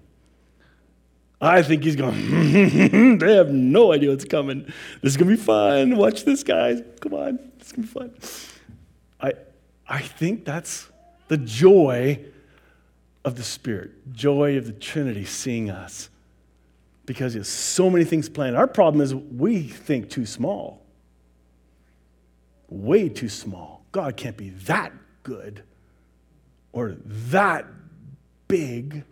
I 1.41 1.63
think 1.63 1.83
he's 1.83 1.95
going, 1.95 2.13
hmm, 2.91 3.17
they 3.17 3.33
have 3.37 3.49
no 3.49 3.91
idea 3.91 4.11
what's 4.11 4.25
coming. 4.25 4.65
This 5.01 5.13
is 5.13 5.17
going 5.17 5.31
to 5.31 5.35
be 5.35 5.41
fun. 5.41 5.97
Watch 5.97 6.25
this, 6.25 6.43
guys. 6.43 6.83
Come 6.99 7.15
on. 7.15 7.39
It's 7.57 7.71
going 7.71 7.87
to 7.87 7.91
be 7.91 7.99
fun. 7.99 8.13
I, 9.19 9.33
I 9.87 10.01
think 10.01 10.45
that's 10.45 10.90
the 11.31 11.37
joy 11.37 12.19
of 13.23 13.37
the 13.37 13.43
Spirit, 13.43 14.11
joy 14.11 14.57
of 14.57 14.65
the 14.65 14.73
Trinity 14.73 15.23
seeing 15.23 15.69
us 15.69 16.09
because 17.05 17.31
he 17.31 17.39
has 17.39 17.47
so 17.47 17.89
many 17.89 18.03
things 18.03 18.27
planned. 18.27 18.57
Our 18.57 18.67
problem 18.67 18.99
is 18.99 19.15
we 19.15 19.63
think 19.63 20.09
too 20.09 20.25
small, 20.25 20.81
way 22.67 23.07
too 23.07 23.29
small. 23.29 23.85
God 23.93 24.17
can't 24.17 24.35
be 24.35 24.49
that 24.49 24.91
good 25.23 25.63
or 26.73 26.97
that 27.05 27.65
big 28.49 29.05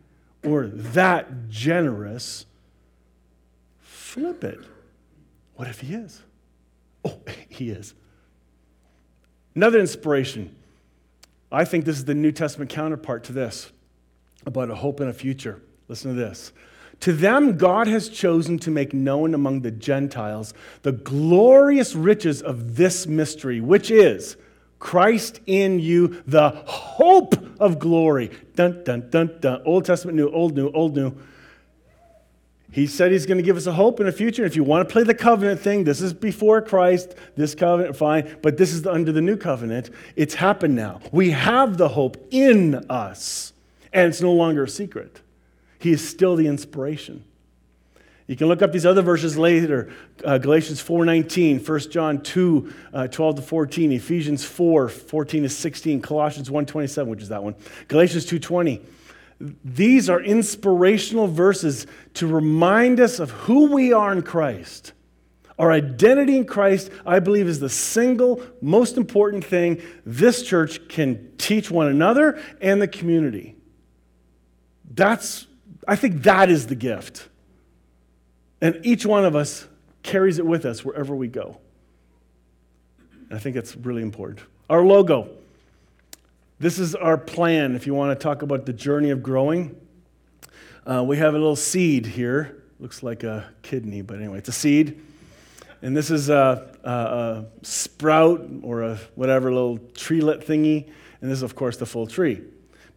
or 0.43 0.67
that 0.67 1.47
generous. 1.47 2.45
Flip 3.79 4.43
it. 4.43 4.59
What 5.55 5.69
if 5.69 5.79
he 5.79 5.93
is? 5.93 6.21
Oh, 7.05 7.17
he 7.47 7.69
is. 7.69 7.93
Another 9.55 9.79
inspiration. 9.79 10.53
I 11.51 11.65
think 11.65 11.85
this 11.85 11.97
is 11.97 12.05
the 12.05 12.15
New 12.15 12.31
Testament 12.31 12.69
counterpart 12.69 13.23
to 13.25 13.33
this 13.33 13.71
about 14.45 14.69
a 14.69 14.75
hope 14.75 14.99
and 14.99 15.09
a 15.09 15.13
future. 15.13 15.61
Listen 15.87 16.15
to 16.15 16.19
this. 16.19 16.51
To 17.01 17.13
them, 17.13 17.57
God 17.57 17.87
has 17.87 18.09
chosen 18.09 18.59
to 18.59 18.71
make 18.71 18.93
known 18.93 19.33
among 19.33 19.61
the 19.61 19.71
Gentiles 19.71 20.53
the 20.81 20.91
glorious 20.91 21.95
riches 21.95 22.41
of 22.41 22.75
this 22.75 23.07
mystery, 23.07 23.61
which 23.61 23.89
is 23.89 24.35
Christ 24.79 25.39
in 25.45 25.79
you, 25.79 26.21
the 26.27 26.49
hope 26.49 27.35
of 27.59 27.79
glory. 27.79 28.31
Dun, 28.55 28.83
dun, 28.83 29.09
dun, 29.09 29.37
dun. 29.39 29.61
Old 29.65 29.85
Testament, 29.85 30.17
new, 30.17 30.29
old, 30.29 30.55
new, 30.55 30.69
old, 30.71 30.95
new. 30.95 31.15
He 32.71 32.85
said 32.85 33.11
he's 33.11 33.25
going 33.25 33.37
to 33.37 33.43
give 33.43 33.57
us 33.57 33.65
a 33.65 33.71
hope 33.71 33.99
in 33.99 34.05
the 34.05 34.11
future. 34.11 34.45
If 34.45 34.55
you 34.55 34.63
want 34.63 34.87
to 34.87 34.93
play 34.93 35.03
the 35.03 35.15
covenant 35.15 35.59
thing, 35.59 35.85
this 35.85 36.01
is 36.01 36.13
before 36.13 36.61
Christ, 36.61 37.15
this 37.35 37.55
covenant, 37.55 37.95
fine, 37.95 38.37
but 38.43 38.57
this 38.57 38.73
is 38.73 38.85
under 38.85 39.11
the 39.11 39.21
new 39.21 39.37
covenant. 39.37 39.89
It's 40.15 40.35
happened 40.35 40.75
now. 40.75 40.99
We 41.11 41.31
have 41.31 41.77
the 41.77 41.89
hope 41.89 42.17
in 42.29 42.75
us, 42.89 43.53
and 43.91 44.07
it's 44.07 44.21
no 44.21 44.33
longer 44.33 44.63
a 44.63 44.69
secret. 44.69 45.21
He 45.79 45.91
is 45.91 46.07
still 46.07 46.35
the 46.35 46.45
inspiration. 46.45 47.23
You 48.27 48.35
can 48.35 48.47
look 48.47 48.61
up 48.61 48.71
these 48.71 48.85
other 48.85 49.01
verses 49.01 49.39
later 49.39 49.91
uh, 50.23 50.37
Galatians 50.37 50.83
4.19, 50.83 51.67
1 51.67 51.79
John 51.89 52.21
2, 52.21 52.73
uh, 52.93 53.07
12 53.07 53.37
to 53.37 53.41
14, 53.41 53.91
Ephesians 53.93 54.45
4, 54.45 54.89
14 54.89 55.43
to 55.43 55.49
16, 55.49 56.01
Colossians 56.01 56.49
1.27, 56.51 57.07
which 57.07 57.23
is 57.23 57.29
that 57.29 57.43
one, 57.43 57.55
Galatians 57.87 58.27
2.20. 58.27 58.81
These 59.39 60.09
are 60.09 60.21
inspirational 60.21 61.27
verses 61.27 61.87
to 62.15 62.27
remind 62.27 62.99
us 62.99 63.19
of 63.19 63.31
who 63.31 63.71
we 63.71 63.93
are 63.93 64.11
in 64.11 64.21
Christ. 64.21 64.93
Our 65.57 65.71
identity 65.71 66.37
in 66.37 66.45
Christ, 66.45 66.89
I 67.05 67.19
believe, 67.19 67.47
is 67.47 67.59
the 67.59 67.69
single 67.69 68.41
most 68.61 68.97
important 68.97 69.43
thing 69.43 69.81
this 70.05 70.43
church 70.43 70.87
can 70.87 71.31
teach 71.37 71.69
one 71.69 71.87
another 71.87 72.41
and 72.61 72.81
the 72.81 72.87
community. 72.87 73.55
That's 74.93 75.47
I 75.87 75.95
think 75.95 76.23
that 76.23 76.49
is 76.49 76.67
the 76.67 76.75
gift. 76.75 77.27
And 78.61 78.79
each 78.83 79.05
one 79.05 79.25
of 79.25 79.35
us 79.35 79.67
carries 80.03 80.37
it 80.37 80.45
with 80.45 80.65
us 80.65 80.83
wherever 80.83 81.15
we 81.15 81.27
go. 81.27 81.57
And 83.29 83.37
I 83.37 83.39
think 83.39 83.55
that's 83.55 83.75
really 83.75 84.01
important. 84.01 84.41
Our 84.69 84.85
logo. 84.85 85.29
This 86.61 86.77
is 86.77 86.93
our 86.93 87.17
plan 87.17 87.73
if 87.73 87.87
you 87.87 87.93
want 87.93 88.19
to 88.19 88.21
talk 88.21 88.41
about 88.41 88.65
the 88.65 88.73
journey 88.73 89.11
of 89.11 89.23
growing. 89.23 89.79
Uh, 90.85 91.05
we 91.07 91.15
have 91.15 91.33
a 91.33 91.37
little 91.37 91.55
seed 91.55 92.05
here. 92.05 92.61
Looks 92.81 93.01
like 93.01 93.23
a 93.23 93.49
kidney, 93.61 94.01
but 94.01 94.17
anyway, 94.17 94.39
it's 94.39 94.49
a 94.49 94.53
seed. 94.53 94.99
And 95.81 95.95
this 95.95 96.11
is 96.11 96.27
a, 96.27 96.77
a, 96.83 96.89
a 96.91 97.45
sprout 97.61 98.45
or 98.61 98.83
a 98.83 98.99
whatever 99.15 99.53
little 99.53 99.77
treelet 99.77 100.43
thingy. 100.43 100.89
And 101.21 101.31
this 101.31 101.37
is, 101.37 101.43
of 101.43 101.55
course, 101.55 101.77
the 101.77 101.85
full 101.85 102.07
tree. 102.07 102.41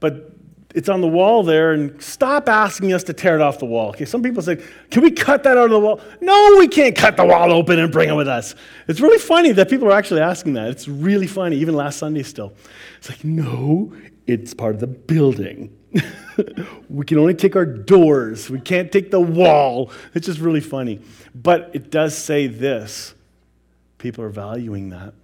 But 0.01 0.33
it's 0.75 0.89
on 0.89 1.01
the 1.01 1.09
wall 1.09 1.43
there, 1.43 1.73
and 1.73 2.01
stop 2.03 2.49
asking 2.49 2.93
us 2.93 3.03
to 3.05 3.13
tear 3.13 3.35
it 3.35 3.41
off 3.41 3.59
the 3.59 3.67
wall. 3.67 3.91
Okay, 3.91 4.05
some 4.05 4.23
people 4.23 4.43
say, 4.43 4.63
Can 4.91 5.03
we 5.03 5.11
cut 5.11 5.43
that 5.45 5.57
out 5.57 5.67
of 5.67 5.71
the 5.71 5.81
wall? 5.81 6.01
No, 6.21 6.57
we 6.59 6.69
can't 6.69 6.97
cut 6.97 7.17
the 7.17 7.25
wall 7.25 7.53
open 7.53 7.79
and 7.79 7.93
bring 7.93 8.09
it 8.09 8.15
with 8.15 8.29
us. 8.29 8.55
It's 8.89 9.01
really 9.01 9.19
funny 9.19 9.53
that 9.53 9.69
people 9.69 9.89
are 9.89 9.93
actually 9.93 10.21
asking 10.21 10.55
that. 10.55 10.69
It's 10.69 10.89
really 10.89 11.27
funny, 11.27 11.57
even 11.57 11.75
last 11.75 11.99
Sunday 11.99 12.23
still. 12.23 12.55
It's 12.99 13.09
like, 13.09 13.25
No, 13.25 13.95
it's 14.27 14.55
part 14.55 14.75
of 14.75 14.81
the 14.81 14.87
building. 14.87 15.77
we 16.89 17.05
can 17.05 17.19
only 17.19 17.35
take 17.35 17.55
our 17.57 17.67
doors, 17.67 18.49
we 18.49 18.61
can't 18.61 18.91
take 18.91 19.11
the 19.11 19.21
wall. 19.21 19.91
It's 20.15 20.27
just 20.27 20.41
really 20.41 20.61
funny. 20.61 21.01
But 21.35 21.71
it 21.75 21.91
does 21.91 22.17
say 22.17 22.47
this 22.47 23.15
people 23.99 24.25
are 24.25 24.31
valuing 24.31 24.91
that. 24.91 25.15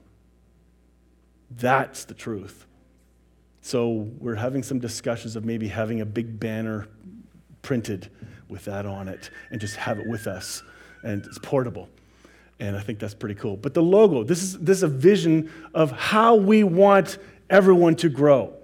That's 1.50 2.04
the 2.04 2.14
truth. 2.14 2.66
So 3.68 4.08
we're 4.18 4.34
having 4.34 4.62
some 4.62 4.78
discussions 4.78 5.36
of 5.36 5.44
maybe 5.44 5.68
having 5.68 6.00
a 6.00 6.06
big 6.06 6.40
banner 6.40 6.88
printed 7.60 8.08
with 8.48 8.64
that 8.64 8.86
on 8.86 9.08
it 9.08 9.28
and 9.50 9.60
just 9.60 9.76
have 9.76 9.98
it 9.98 10.06
with 10.06 10.26
us. 10.26 10.62
And 11.02 11.22
it's 11.26 11.38
portable. 11.38 11.90
And 12.60 12.74
I 12.74 12.80
think 12.80 12.98
that's 12.98 13.12
pretty 13.12 13.34
cool. 13.34 13.58
But 13.58 13.74
the 13.74 13.82
logo, 13.82 14.24
this 14.24 14.42
is, 14.42 14.58
this 14.58 14.78
is 14.78 14.84
a 14.84 14.88
vision 14.88 15.52
of 15.74 15.90
how 15.90 16.36
we 16.36 16.64
want 16.64 17.18
everyone 17.50 17.94
to 17.96 18.08
grow. 18.08 18.54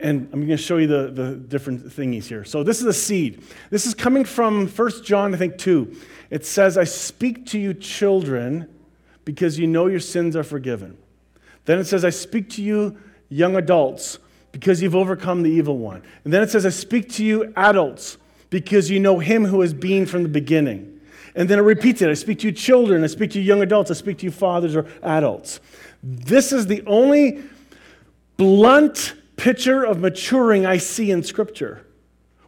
And 0.00 0.28
I'm 0.34 0.40
going 0.40 0.48
to 0.48 0.58
show 0.58 0.76
you 0.76 0.86
the, 0.86 1.10
the 1.10 1.36
different 1.36 1.86
thingies 1.86 2.26
here. 2.26 2.44
So 2.44 2.62
this 2.62 2.80
is 2.80 2.86
a 2.86 2.92
seed. 2.92 3.42
This 3.70 3.86
is 3.86 3.94
coming 3.94 4.26
from 4.26 4.68
1 4.68 5.02
John, 5.02 5.34
I 5.34 5.38
think, 5.38 5.56
2. 5.56 5.96
It 6.28 6.44
says, 6.44 6.76
I 6.76 6.84
speak 6.84 7.46
to 7.46 7.58
you, 7.58 7.72
children, 7.72 8.68
because 9.24 9.58
you 9.58 9.66
know 9.66 9.86
your 9.86 9.98
sins 9.98 10.36
are 10.36 10.44
forgiven. 10.44 10.98
Then 11.64 11.78
it 11.78 11.84
says, 11.84 12.04
I 12.04 12.10
speak 12.10 12.50
to 12.50 12.62
you, 12.62 12.98
young 13.28 13.56
adults, 13.56 14.18
because 14.52 14.80
you've 14.80 14.94
overcome 14.94 15.42
the 15.42 15.50
evil 15.50 15.78
one. 15.78 16.02
And 16.22 16.32
then 16.32 16.42
it 16.42 16.50
says, 16.50 16.64
I 16.64 16.70
speak 16.70 17.10
to 17.14 17.24
you, 17.24 17.52
adults, 17.56 18.18
because 18.50 18.88
you 18.88 19.00
know 19.00 19.18
him 19.18 19.44
who 19.44 19.60
has 19.62 19.74
been 19.74 20.06
from 20.06 20.22
the 20.22 20.28
beginning. 20.28 21.00
And 21.34 21.48
then 21.48 21.58
it 21.58 21.62
repeats 21.62 22.02
it 22.02 22.08
I 22.08 22.14
speak 22.14 22.38
to 22.40 22.46
you, 22.46 22.52
children, 22.52 23.02
I 23.02 23.08
speak 23.08 23.32
to 23.32 23.40
you, 23.40 23.44
young 23.44 23.62
adults, 23.62 23.90
I 23.90 23.94
speak 23.94 24.18
to 24.18 24.26
you, 24.26 24.30
fathers 24.30 24.76
or 24.76 24.86
adults. 25.02 25.58
This 26.02 26.52
is 26.52 26.66
the 26.66 26.84
only 26.86 27.42
blunt 28.36 29.14
picture 29.36 29.84
of 29.84 29.98
maturing 29.98 30.66
I 30.66 30.76
see 30.76 31.10
in 31.10 31.22
Scripture. 31.22 31.84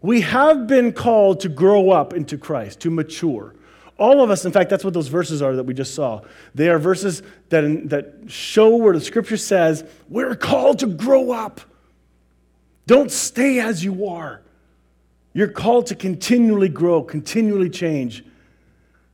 We 0.02 0.20
have 0.20 0.68
been 0.68 0.92
called 0.92 1.40
to 1.40 1.48
grow 1.48 1.90
up 1.90 2.12
into 2.12 2.38
Christ, 2.38 2.80
to 2.80 2.90
mature. 2.90 3.54
All 3.98 4.22
of 4.22 4.30
us, 4.30 4.44
in 4.44 4.52
fact, 4.52 4.68
that's 4.68 4.84
what 4.84 4.92
those 4.92 5.08
verses 5.08 5.40
are 5.40 5.56
that 5.56 5.64
we 5.64 5.72
just 5.72 5.94
saw. 5.94 6.20
They 6.54 6.68
are 6.68 6.78
verses 6.78 7.22
that, 7.48 7.88
that 7.88 8.14
show 8.26 8.76
where 8.76 8.92
the 8.92 9.00
scripture 9.00 9.38
says 9.38 9.84
we're 10.08 10.34
called 10.34 10.80
to 10.80 10.86
grow 10.86 11.32
up. 11.32 11.60
Don't 12.86 13.10
stay 13.10 13.58
as 13.58 13.82
you 13.82 14.06
are. 14.06 14.42
You're 15.32 15.48
called 15.48 15.86
to 15.88 15.94
continually 15.94 16.68
grow, 16.68 17.02
continually 17.02 17.70
change. 17.70 18.24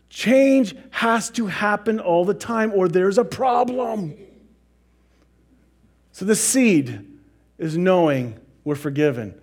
Change 0.08 0.74
has 0.90 1.30
to 1.30 1.46
happen 1.46 1.98
all 1.98 2.24
the 2.24 2.34
time, 2.34 2.72
or 2.74 2.88
there's 2.88 3.18
a 3.18 3.24
problem. 3.24 4.14
So 6.12 6.24
the 6.24 6.36
seed 6.36 7.08
is 7.56 7.78
knowing 7.78 8.38
we're 8.64 8.74
forgiven. 8.74 9.40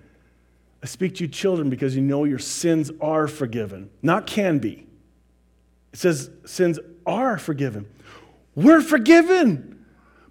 I 0.83 0.85
speak 0.85 1.15
to 1.15 1.23
you, 1.23 1.27
children, 1.27 1.69
because 1.69 1.95
you 1.95 2.01
know 2.01 2.23
your 2.23 2.39
sins 2.39 2.91
are 3.01 3.27
forgiven, 3.27 3.89
not 4.01 4.27
can 4.27 4.59
be. 4.59 4.85
It 5.93 5.99
says 5.99 6.29
sins 6.45 6.79
are 7.05 7.37
forgiven. 7.37 7.87
We're 8.55 8.81
forgiven. 8.81 9.85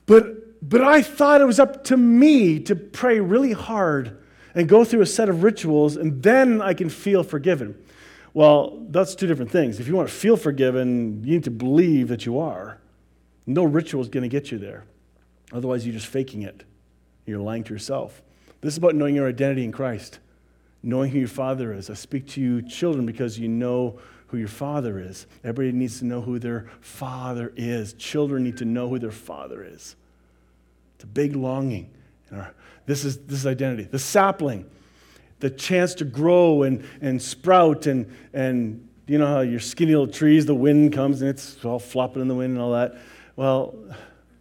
But, 0.06 0.68
but 0.68 0.82
I 0.82 1.02
thought 1.02 1.40
it 1.40 1.44
was 1.44 1.60
up 1.60 1.84
to 1.84 1.96
me 1.96 2.60
to 2.60 2.76
pray 2.76 3.20
really 3.20 3.52
hard 3.52 4.18
and 4.54 4.68
go 4.68 4.84
through 4.84 5.02
a 5.02 5.06
set 5.06 5.28
of 5.28 5.42
rituals, 5.42 5.96
and 5.96 6.22
then 6.22 6.60
I 6.60 6.74
can 6.74 6.88
feel 6.88 7.22
forgiven. 7.22 7.80
Well, 8.34 8.86
that's 8.88 9.14
two 9.14 9.26
different 9.26 9.50
things. 9.50 9.80
If 9.80 9.88
you 9.88 9.94
want 9.94 10.08
to 10.08 10.14
feel 10.14 10.36
forgiven, 10.36 11.22
you 11.24 11.34
need 11.34 11.44
to 11.44 11.50
believe 11.50 12.08
that 12.08 12.26
you 12.26 12.38
are. 12.38 12.78
No 13.46 13.64
ritual 13.64 14.00
is 14.00 14.08
going 14.08 14.22
to 14.22 14.28
get 14.28 14.50
you 14.50 14.58
there. 14.58 14.84
Otherwise, 15.52 15.86
you're 15.86 15.94
just 15.94 16.06
faking 16.06 16.42
it. 16.42 16.64
You're 17.26 17.40
lying 17.40 17.64
to 17.64 17.72
yourself. 17.72 18.22
This 18.60 18.74
is 18.74 18.78
about 18.78 18.94
knowing 18.94 19.14
your 19.14 19.28
identity 19.28 19.64
in 19.64 19.72
Christ, 19.72 20.18
knowing 20.82 21.10
who 21.10 21.18
your 21.18 21.28
father 21.28 21.72
is. 21.72 21.90
I 21.90 21.94
speak 21.94 22.26
to 22.28 22.40
you, 22.40 22.62
children, 22.62 23.06
because 23.06 23.38
you 23.38 23.48
know 23.48 23.98
who 24.28 24.36
your 24.36 24.48
father 24.48 24.98
is. 24.98 25.26
Everybody 25.42 25.76
needs 25.76 25.98
to 25.98 26.04
know 26.04 26.20
who 26.20 26.38
their 26.38 26.70
father 26.80 27.52
is. 27.56 27.94
Children 27.94 28.44
need 28.44 28.58
to 28.58 28.64
know 28.64 28.88
who 28.88 28.98
their 28.98 29.10
father 29.10 29.64
is. 29.64 29.96
It's 30.94 31.04
a 31.04 31.08
big 31.08 31.34
longing. 31.34 31.90
This 32.86 33.04
is, 33.04 33.18
this 33.18 33.40
is 33.40 33.46
identity. 33.46 33.84
The 33.84 33.98
sapling, 33.98 34.68
the 35.40 35.50
chance 35.50 35.94
to 35.94 36.04
grow 36.04 36.62
and, 36.62 36.84
and 37.00 37.20
sprout, 37.20 37.86
and, 37.86 38.14
and 38.32 38.86
you 39.06 39.18
know 39.18 39.26
how 39.26 39.40
your 39.40 39.60
skinny 39.60 39.92
little 39.92 40.12
trees, 40.12 40.44
the 40.44 40.54
wind 40.54 40.92
comes 40.92 41.22
and 41.22 41.30
it's 41.30 41.64
all 41.64 41.78
flopping 41.78 42.20
in 42.22 42.28
the 42.28 42.34
wind 42.34 42.52
and 42.52 42.60
all 42.60 42.72
that. 42.72 42.96
Well, 43.36 43.74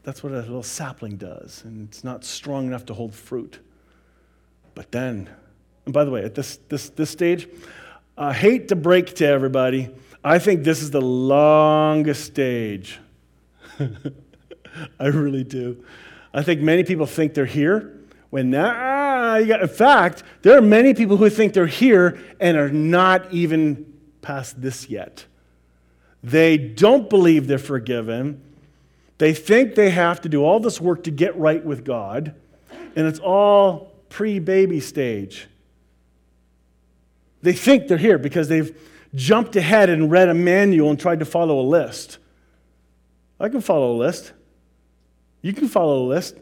that's 0.03 0.23
what 0.23 0.33
a 0.33 0.37
little 0.37 0.63
sapling 0.63 1.17
does, 1.17 1.63
and 1.65 1.87
it's 1.87 2.03
not 2.03 2.23
strong 2.23 2.67
enough 2.67 2.85
to 2.87 2.93
hold 2.93 3.13
fruit. 3.13 3.59
But 4.75 4.91
then, 4.91 5.29
and 5.85 5.93
by 5.93 6.03
the 6.03 6.11
way, 6.11 6.23
at 6.23 6.35
this, 6.35 6.57
this, 6.69 6.89
this 6.89 7.09
stage, 7.09 7.47
I 8.17 8.33
hate 8.33 8.69
to 8.69 8.75
break 8.75 9.13
to 9.15 9.27
everybody, 9.27 9.89
I 10.23 10.39
think 10.39 10.63
this 10.63 10.81
is 10.81 10.91
the 10.91 11.01
longest 11.01 12.25
stage. 12.25 12.99
I 14.99 15.07
really 15.07 15.43
do. 15.43 15.83
I 16.33 16.41
think 16.41 16.61
many 16.61 16.83
people 16.83 17.05
think 17.05 17.33
they're 17.33 17.45
here 17.45 17.93
when 18.29 18.53
ah, 18.53 19.39
got, 19.45 19.61
in 19.61 19.67
fact, 19.67 20.23
there 20.41 20.57
are 20.57 20.61
many 20.61 20.93
people 20.93 21.17
who 21.17 21.29
think 21.29 21.53
they're 21.53 21.67
here 21.67 22.19
and 22.39 22.57
are 22.57 22.69
not 22.69 23.31
even 23.33 23.93
past 24.21 24.61
this 24.61 24.89
yet. 24.89 25.25
They 26.23 26.57
don't 26.57 27.09
believe 27.09 27.47
they're 27.47 27.57
forgiven. 27.57 28.41
They 29.17 29.33
think 29.33 29.75
they 29.75 29.91
have 29.91 30.21
to 30.21 30.29
do 30.29 30.43
all 30.43 30.59
this 30.59 30.81
work 30.81 31.03
to 31.03 31.11
get 31.11 31.37
right 31.37 31.63
with 31.63 31.85
God, 31.85 32.35
and 32.95 33.07
it's 33.07 33.19
all 33.19 33.93
pre 34.09 34.39
baby 34.39 34.79
stage. 34.79 35.47
They 37.41 37.53
think 37.53 37.87
they're 37.87 37.97
here 37.97 38.17
because 38.17 38.47
they've 38.47 38.75
jumped 39.15 39.55
ahead 39.55 39.89
and 39.89 40.11
read 40.11 40.29
a 40.29 40.33
manual 40.33 40.89
and 40.89 40.99
tried 40.99 41.19
to 41.19 41.25
follow 41.25 41.59
a 41.59 41.67
list. 41.67 42.17
I 43.39 43.49
can 43.49 43.61
follow 43.61 43.91
a 43.91 43.97
list. 43.97 44.33
You 45.41 45.53
can 45.53 45.67
follow 45.67 46.03
a 46.03 46.07
list. 46.07 46.35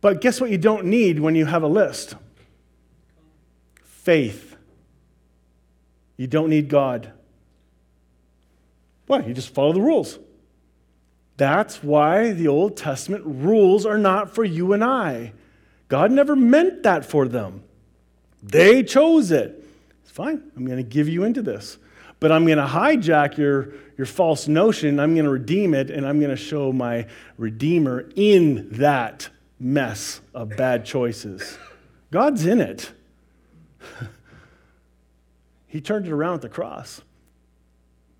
But 0.00 0.20
guess 0.20 0.40
what 0.40 0.50
you 0.50 0.58
don't 0.58 0.84
need 0.86 1.18
when 1.18 1.34
you 1.34 1.46
have 1.46 1.62
a 1.62 1.68
list? 1.68 2.14
Faith. 3.82 4.56
You 6.16 6.26
don't 6.26 6.50
need 6.50 6.68
God. 6.68 7.10
Why? 9.06 9.20
You 9.20 9.34
just 9.34 9.54
follow 9.54 9.72
the 9.72 9.80
rules. 9.80 10.18
That's 11.36 11.82
why 11.82 12.32
the 12.32 12.48
Old 12.48 12.76
Testament 12.76 13.24
rules 13.26 13.84
are 13.84 13.98
not 13.98 14.34
for 14.34 14.44
you 14.44 14.72
and 14.72 14.84
I. 14.84 15.32
God 15.88 16.12
never 16.12 16.36
meant 16.36 16.84
that 16.84 17.04
for 17.04 17.26
them. 17.26 17.64
They 18.42 18.82
chose 18.82 19.30
it. 19.30 19.63
Fine. 20.14 20.48
I'm 20.56 20.64
going 20.64 20.76
to 20.76 20.84
give 20.84 21.08
you 21.08 21.24
into 21.24 21.42
this. 21.42 21.76
But 22.20 22.30
I'm 22.30 22.46
going 22.46 22.58
to 22.58 22.66
hijack 22.66 23.36
your, 23.36 23.72
your 23.98 24.06
false 24.06 24.46
notion. 24.46 25.00
I'm 25.00 25.14
going 25.14 25.24
to 25.24 25.30
redeem 25.30 25.74
it, 25.74 25.90
and 25.90 26.06
I'm 26.06 26.20
going 26.20 26.30
to 26.30 26.36
show 26.36 26.72
my 26.72 27.08
Redeemer 27.36 28.08
in 28.14 28.68
that 28.78 29.28
mess 29.58 30.20
of 30.32 30.50
bad 30.50 30.84
choices. 30.84 31.58
God's 32.12 32.46
in 32.46 32.60
it. 32.60 32.92
he 35.66 35.80
turned 35.80 36.06
it 36.06 36.12
around 36.12 36.34
at 36.34 36.42
the 36.42 36.48
cross. 36.48 37.02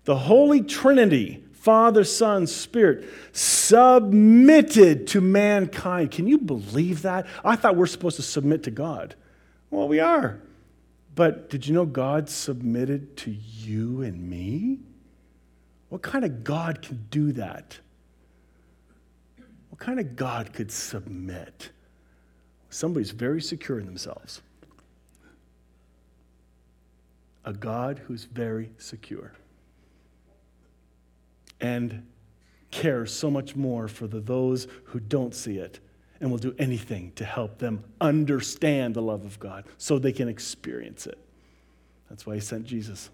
The 0.03 0.17
Holy 0.17 0.63
Trinity, 0.63 1.45
Father, 1.53 2.03
Son, 2.03 2.45
Spirit, 2.45 3.09
submitted 3.31 5.07
to 5.07 5.21
mankind. 5.21 6.11
Can 6.11 6.27
you 6.27 6.39
believe 6.39 7.03
that? 7.03 7.25
I 7.45 7.55
thought 7.55 7.77
we're 7.77 7.85
supposed 7.85 8.17
to 8.17 8.21
submit 8.21 8.63
to 8.63 8.71
God. 8.71 9.15
Well, 9.71 9.87
we 9.87 10.01
are. 10.01 10.41
But 11.15 11.49
did 11.49 11.65
you 11.65 11.73
know 11.73 11.85
God 11.85 12.29
submitted 12.29 13.15
to 13.17 13.31
you 13.31 14.01
and 14.01 14.29
me? 14.29 14.79
What 15.87 16.01
kind 16.01 16.25
of 16.25 16.43
God 16.43 16.81
can 16.81 17.07
do 17.09 17.31
that? 17.31 17.79
What 19.69 19.79
kind 19.79 19.99
of 19.99 20.17
God 20.17 20.51
could 20.51 20.71
submit? 20.71 21.69
Somebody's 22.69 23.11
very 23.11 23.41
secure 23.41 23.79
in 23.79 23.85
themselves. 23.85 24.41
A 27.45 27.53
God 27.53 27.99
who's 27.99 28.25
very 28.25 28.71
secure 28.77 29.31
and 31.61 32.05
cares 32.71 33.13
so 33.13 33.31
much 33.31 33.55
more 33.55 33.87
for 33.87 34.07
the, 34.07 34.19
those 34.19 34.67
who 34.85 34.99
don't 34.99 35.33
see 35.33 35.57
it 35.57 35.79
and 36.19 36.31
will 36.31 36.37
do 36.37 36.55
anything 36.57 37.11
to 37.15 37.25
help 37.25 37.57
them 37.57 37.83
understand 37.99 38.95
the 38.95 39.01
love 39.01 39.25
of 39.25 39.39
God 39.39 39.65
so 39.77 39.99
they 39.99 40.11
can 40.11 40.27
experience 40.27 41.07
it. 41.07 41.17
That's 42.09 42.25
why 42.25 42.35
he 42.35 42.41
sent 42.41 42.65
Jesus. 42.65 43.09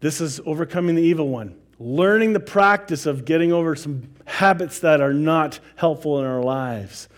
This 0.00 0.20
is 0.20 0.40
overcoming 0.44 0.96
the 0.96 1.02
evil 1.02 1.28
one 1.28 1.56
learning 1.82 2.32
the 2.32 2.40
practice 2.40 3.06
of 3.06 3.24
getting 3.24 3.52
over 3.52 3.74
some 3.74 4.08
habits 4.24 4.78
that 4.80 5.00
are 5.00 5.12
not 5.12 5.58
helpful 5.74 6.20
in 6.20 6.24
our 6.24 6.40
lives, 6.40 7.08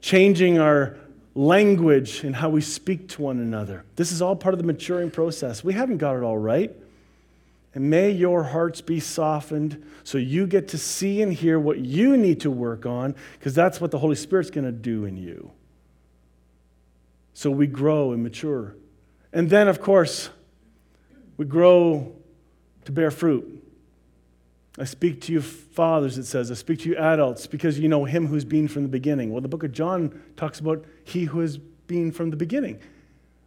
changing 0.00 0.58
our 0.58 0.96
language 1.34 2.22
and 2.22 2.36
how 2.36 2.48
we 2.48 2.60
speak 2.60 3.08
to 3.08 3.22
one 3.22 3.40
another. 3.40 3.84
This 3.96 4.12
is 4.12 4.22
all 4.22 4.36
part 4.36 4.54
of 4.54 4.58
the 4.58 4.66
maturing 4.66 5.10
process. 5.10 5.64
We 5.64 5.72
haven't 5.72 5.98
got 5.98 6.16
it 6.16 6.22
all 6.22 6.38
right. 6.38 6.72
And 7.74 7.90
may 7.90 8.10
your 8.10 8.44
hearts 8.44 8.80
be 8.80 9.00
softened 9.00 9.84
so 10.04 10.16
you 10.16 10.46
get 10.46 10.68
to 10.68 10.78
see 10.78 11.22
and 11.22 11.32
hear 11.32 11.58
what 11.58 11.78
you 11.78 12.16
need 12.16 12.40
to 12.40 12.50
work 12.50 12.86
on, 12.86 13.16
because 13.38 13.54
that's 13.54 13.80
what 13.80 13.90
the 13.90 13.98
Holy 13.98 14.14
Spirit's 14.14 14.50
going 14.50 14.64
to 14.64 14.72
do 14.72 15.04
in 15.04 15.16
you. 15.16 15.50
So 17.32 17.50
we 17.50 17.66
grow 17.66 18.12
and 18.12 18.22
mature. 18.22 18.76
And 19.32 19.50
then, 19.50 19.66
of 19.66 19.80
course, 19.80 20.30
we 21.36 21.46
grow 21.46 22.14
to 22.84 22.92
bear 22.92 23.10
fruit. 23.10 23.62
I 24.78 24.84
speak 24.84 25.20
to 25.22 25.32
you 25.32 25.40
fathers, 25.40 26.16
it 26.18 26.24
says. 26.24 26.50
I 26.50 26.54
speak 26.54 26.80
to 26.80 26.88
you 26.88 26.96
adults 26.96 27.48
because 27.48 27.78
you 27.78 27.88
know 27.88 28.04
him 28.04 28.28
who's 28.28 28.44
been 28.44 28.68
from 28.68 28.82
the 28.82 28.88
beginning. 28.88 29.32
Well, 29.32 29.40
the 29.40 29.48
book 29.48 29.64
of 29.64 29.72
John 29.72 30.22
talks 30.36 30.60
about 30.60 30.84
he 31.04 31.24
who 31.24 31.40
has 31.40 31.58
been 31.58 32.12
from 32.12 32.30
the 32.30 32.36
beginning. 32.36 32.78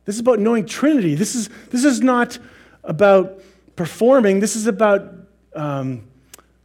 This 0.03 0.15
is 0.15 0.19
about 0.19 0.39
knowing 0.39 0.65
Trinity. 0.65 1.15
This 1.15 1.35
is, 1.35 1.49
this 1.69 1.83
is 1.83 2.01
not 2.01 2.39
about 2.83 3.41
performing, 3.77 4.41
this 4.41 4.57
is 4.57 4.67
about 4.67 5.13
um, 5.55 6.05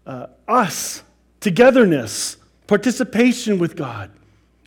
uh, 0.05 0.27
us, 0.49 1.05
togetherness, 1.39 2.37
participation 2.67 3.61
with 3.61 3.77
God 3.77 4.11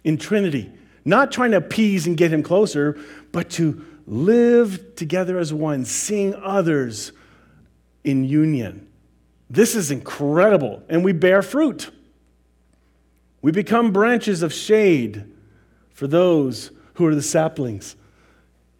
in 0.05 0.17
Trinity. 0.17 0.71
Not 1.03 1.31
trying 1.31 1.51
to 1.51 1.57
appease 1.57 2.07
and 2.07 2.15
get 2.15 2.31
him 2.31 2.41
closer, 2.41 2.97
but 3.33 3.49
to 3.51 3.85
live 4.07 4.95
together 4.95 5.37
as 5.37 5.51
one, 5.53 5.83
seeing 5.83 6.33
others 6.35 7.11
in 8.03 8.23
union. 8.23 8.87
This 9.49 9.75
is 9.75 9.91
incredible. 9.91 10.81
And 10.89 11.03
we 11.03 11.11
bear 11.11 11.41
fruit. 11.41 11.91
We 13.41 13.51
become 13.51 13.91
branches 13.91 14.41
of 14.41 14.53
shade 14.53 15.31
for 15.91 16.07
those 16.07 16.71
who 16.95 17.05
are 17.05 17.15
the 17.15 17.21
saplings. 17.21 17.95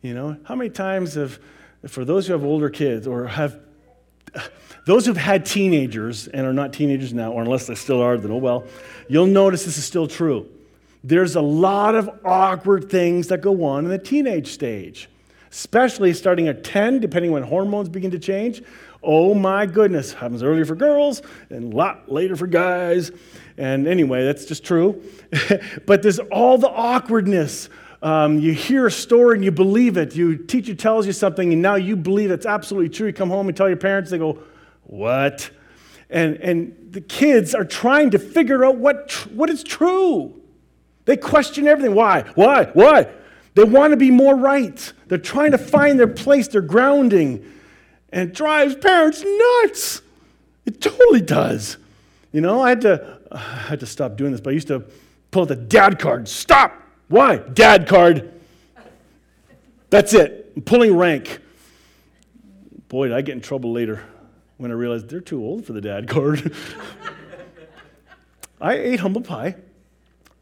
You 0.01 0.13
know, 0.13 0.37
how 0.45 0.55
many 0.55 0.69
times 0.69 1.15
have, 1.15 1.39
for 1.87 2.05
those 2.05 2.27
who 2.27 2.33
have 2.33 2.43
older 2.43 2.69
kids 2.69 3.07
or 3.07 3.27
have, 3.27 3.59
those 4.85 5.05
who've 5.05 5.17
had 5.17 5.45
teenagers 5.45 6.27
and 6.27 6.45
are 6.45 6.53
not 6.53 6.73
teenagers 6.73 7.13
now, 7.13 7.31
or 7.31 7.41
unless 7.41 7.67
they 7.67 7.75
still 7.75 8.01
are, 8.01 8.17
then 8.17 8.31
oh 8.31 8.37
well, 8.37 8.65
you'll 9.07 9.27
notice 9.27 9.65
this 9.65 9.77
is 9.77 9.85
still 9.85 10.07
true. 10.07 10.49
There's 11.03 11.35
a 11.35 11.41
lot 11.41 11.93
of 11.95 12.09
awkward 12.25 12.89
things 12.89 13.27
that 13.27 13.41
go 13.41 13.63
on 13.65 13.85
in 13.85 13.91
the 13.91 13.99
teenage 13.99 14.47
stage, 14.47 15.07
especially 15.51 16.13
starting 16.13 16.47
at 16.47 16.63
10, 16.63 16.99
depending 16.99 17.31
when 17.31 17.43
hormones 17.43 17.89
begin 17.89 18.09
to 18.11 18.19
change. 18.19 18.63
Oh 19.03 19.35
my 19.35 19.67
goodness, 19.67 20.13
happens 20.13 20.41
earlier 20.41 20.65
for 20.65 20.73
girls 20.73 21.21
and 21.51 21.71
a 21.71 21.75
lot 21.75 22.11
later 22.11 22.35
for 22.35 22.47
guys. 22.47 23.11
And 23.55 23.87
anyway, 23.87 24.25
that's 24.25 24.45
just 24.45 24.65
true. 24.65 25.03
but 25.85 26.01
there's 26.01 26.17
all 26.17 26.57
the 26.57 26.69
awkwardness. 26.69 27.69
Um, 28.05 28.39
you 28.39 28.53
hear 28.53 28.85
a 28.85 28.91
story 28.91 29.35
and 29.35 29.43
you 29.43 29.51
believe 29.51 29.97
it. 29.97 30.15
Your 30.15 30.35
teacher 30.35 30.75
tells 30.75 31.07
you 31.07 31.11
something 31.11 31.51
and 31.51 31.61
now 31.61 31.75
you 31.75 31.95
believe 31.95 32.29
it's 32.29 32.45
absolutely 32.45 32.89
true. 32.89 33.07
You 33.07 33.13
come 33.13 33.29
home 33.29 33.47
and 33.47 33.57
tell 33.57 33.67
your 33.67 33.77
parents, 33.77 34.11
they 34.11 34.19
go, 34.19 34.39
What? 34.83 35.49
And, 36.09 36.35
and 36.35 36.91
the 36.91 37.01
kids 37.01 37.55
are 37.55 37.65
trying 37.65 38.11
to 38.11 38.19
figure 38.19 38.63
out 38.63 38.77
what, 38.77 39.09
tr- 39.09 39.29
what 39.29 39.49
is 39.49 39.63
true. 39.63 40.39
They 41.05 41.17
question 41.17 41.67
everything. 41.67 41.95
Why? 41.95 42.21
Why? 42.35 42.65
Why? 42.73 43.07
They 43.55 43.63
want 43.63 43.91
to 43.91 43.97
be 43.97 44.11
more 44.11 44.35
right. 44.35 44.93
They're 45.07 45.17
trying 45.17 45.51
to 45.51 45.57
find 45.57 45.99
their 45.99 46.07
place, 46.07 46.47
their 46.47 46.61
grounding 46.61 47.53
and 48.15 48.29
it 48.29 48.35
drives 48.35 48.75
parents 48.75 49.23
nuts. 49.25 50.01
It 50.65 50.79
totally 50.79 51.21
does. 51.21 51.77
You 52.31 52.41
know, 52.41 52.61
I 52.61 52.69
had 52.69 52.81
to, 52.81 53.19
I 53.31 53.37
had 53.37 53.81
to 53.81 53.85
stop 53.85 54.15
doing 54.15 54.31
this, 54.31 54.41
but 54.41 54.51
I 54.51 54.53
used 54.53 54.69
to 54.69 54.85
pull 55.31 55.41
out 55.43 55.49
the 55.49 55.55
dad 55.57 55.99
card. 55.99 56.27
Stop! 56.29 56.81
Why? 57.07 57.37
Dad 57.37 57.87
card. 57.87 58.31
That's 59.89 60.13
it. 60.13 60.65
pulling 60.65 60.95
rank. 60.95 61.39
Boy, 62.87 63.07
did 63.07 63.17
I 63.17 63.21
get 63.21 63.33
in 63.33 63.41
trouble 63.41 63.71
later 63.71 64.03
when 64.57 64.71
I 64.71 64.73
realized 64.73 65.09
they're 65.09 65.19
too 65.19 65.43
old 65.43 65.65
for 65.65 65.73
the 65.73 65.81
dad 65.81 66.07
card. 66.07 66.53
I 68.61 68.75
ate 68.75 68.99
humble 68.99 69.21
pie. 69.21 69.55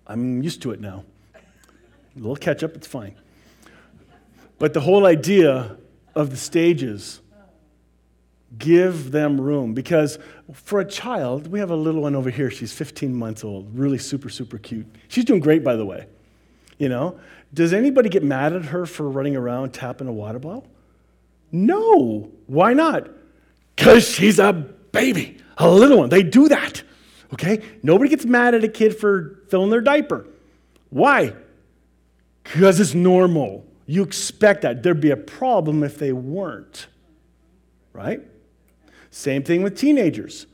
I'm 0.06 0.44
used 0.44 0.62
to 0.64 0.72
it 0.72 0.80
now. 0.80 1.04
A 1.36 2.20
little 2.20 2.36
ketchup, 2.36 2.76
it's 2.76 2.88
fine. 2.88 3.16
But 4.60 4.74
the 4.74 4.82
whole 4.82 5.06
idea 5.06 5.78
of 6.16 6.30
the 6.30 6.38
stages, 6.38 7.22
give 8.58 9.12
them 9.12 9.42
room. 9.42 9.74
Because 9.74 10.20
for 10.54 10.80
a 10.80 10.86
child, 10.86 11.48
we 11.48 11.60
have 11.60 11.72
a 11.72 11.76
little 11.76 12.02
one 12.02 12.16
over 12.16 12.30
here. 12.30 12.52
She's 12.52 12.72
15 12.72 13.16
months 13.16 13.44
old, 13.44 13.78
really 13.78 13.98
super, 13.98 14.30
super 14.30 14.58
cute. 14.58 14.86
She's 15.08 15.26
doing 15.26 15.40
great, 15.40 15.64
by 15.64 15.76
the 15.76 15.86
way. 15.86 16.06
You 16.84 16.90
know, 16.90 17.18
does 17.54 17.72
anybody 17.72 18.10
get 18.10 18.26
mad 18.26 18.52
at 18.52 18.66
her 18.66 18.86
for 18.86 19.10
running 19.10 19.38
around 19.38 19.74
tapping 19.74 20.10
a 20.10 20.12
water 20.12 20.38
bottle? 20.38 20.68
No. 21.50 22.30
Why 22.48 22.74
not? 22.74 23.08
Because 23.74 24.06
she's 24.06 24.38
a 24.38 24.52
baby, 24.52 25.38
a 25.58 25.72
little 25.72 26.00
one. 26.00 26.10
They 26.10 26.24
do 26.24 26.50
that. 26.50 26.84
Okay? 27.32 27.62
Nobody 27.84 28.10
gets 28.10 28.26
mad 28.26 28.54
at 28.54 28.66
a 28.66 28.68
kid 28.68 28.98
for 28.98 29.40
filling 29.48 29.70
their 29.70 29.80
diaper. 29.80 30.28
Why? 30.90 31.34
Because 32.44 32.82
it's 32.82 32.94
normal. 32.94 33.66
You 33.86 34.04
expect 34.04 34.64
that. 34.64 34.84
There'd 34.84 35.00
be 35.00 35.12
a 35.12 35.16
problem 35.16 35.84
if 35.84 35.98
they 35.98 36.12
weren't. 36.12 36.88
Right? 37.94 38.20
Same 39.10 39.42
thing 39.42 39.64
with 39.64 39.78
teenagers. 39.78 40.48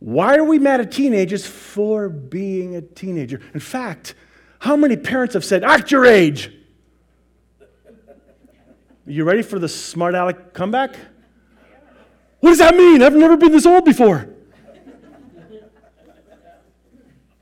Why 0.00 0.34
are 0.34 0.42
we 0.42 0.58
mad 0.58 0.80
at 0.80 0.90
teenagers 0.90 1.46
for 1.46 2.08
being 2.08 2.74
a 2.74 2.82
teenager? 2.82 3.40
In 3.54 3.60
fact, 3.60 4.16
how 4.66 4.76
many 4.76 4.96
parents 4.96 5.34
have 5.34 5.44
said, 5.44 5.62
act 5.62 5.90
your 5.90 6.04
age? 6.04 6.52
You 9.06 9.22
ready 9.22 9.42
for 9.42 9.60
the 9.60 9.68
smart 9.68 10.14
aleck 10.16 10.52
comeback? 10.52 10.96
What 12.40 12.50
does 12.50 12.58
that 12.58 12.76
mean? 12.76 13.02
I've 13.02 13.14
never 13.14 13.36
been 13.36 13.52
this 13.52 13.64
old 13.64 13.84
before. 13.84 14.28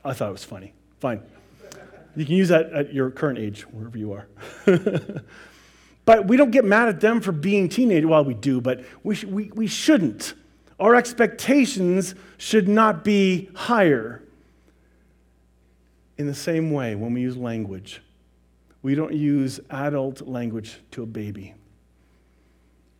I 0.03 0.13
thought 0.13 0.29
it 0.29 0.33
was 0.33 0.43
funny. 0.43 0.73
Fine. 0.99 1.23
You 2.15 2.25
can 2.25 2.35
use 2.35 2.49
that 2.49 2.71
at 2.71 2.93
your 2.93 3.09
current 3.09 3.39
age, 3.39 3.63
wherever 3.63 3.97
you 3.97 4.13
are. 4.13 4.27
but 6.05 6.27
we 6.27 6.37
don't 6.37 6.51
get 6.51 6.63
mad 6.63 6.87
at 6.87 7.01
them 7.01 7.21
for 7.21 7.31
being 7.31 7.67
teenagers. 7.67 8.07
Well, 8.07 8.23
we 8.23 8.35
do, 8.35 8.61
but 8.61 8.85
we, 9.03 9.15
sh- 9.15 9.25
we, 9.25 9.49
we 9.55 9.65
shouldn't. 9.65 10.35
Our 10.79 10.93
expectations 10.93 12.13
should 12.37 12.67
not 12.67 13.03
be 13.03 13.49
higher. 13.55 14.21
In 16.17 16.27
the 16.27 16.35
same 16.35 16.71
way, 16.71 16.95
when 16.95 17.13
we 17.13 17.21
use 17.21 17.35
language, 17.35 18.01
we 18.81 18.95
don't 18.95 19.13
use 19.13 19.59
adult 19.69 20.21
language 20.21 20.79
to 20.91 21.03
a 21.03 21.05
baby. 21.05 21.53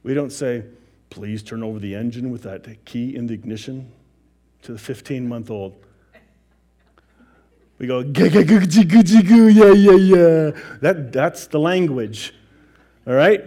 We 0.04 0.14
don't 0.14 0.32
say, 0.32 0.64
please 1.10 1.42
turn 1.44 1.64
over 1.64 1.80
the 1.80 1.96
engine 1.96 2.30
with 2.32 2.44
that 2.44 2.86
key 2.86 3.16
in 3.16 3.28
the 3.28 3.34
ignition 3.34 3.92
to 4.64 4.74
the 4.74 4.80
15 4.80 5.28
month 5.28 5.50
old. 5.50 5.76
We 7.78 7.88
go, 7.88 8.00
yeah, 8.00 9.72
yeah, 9.72 9.96
yeah. 9.96 10.52
That, 10.82 11.10
that's 11.12 11.48
the 11.48 11.60
language. 11.60 12.34
All 13.06 13.14
right? 13.14 13.44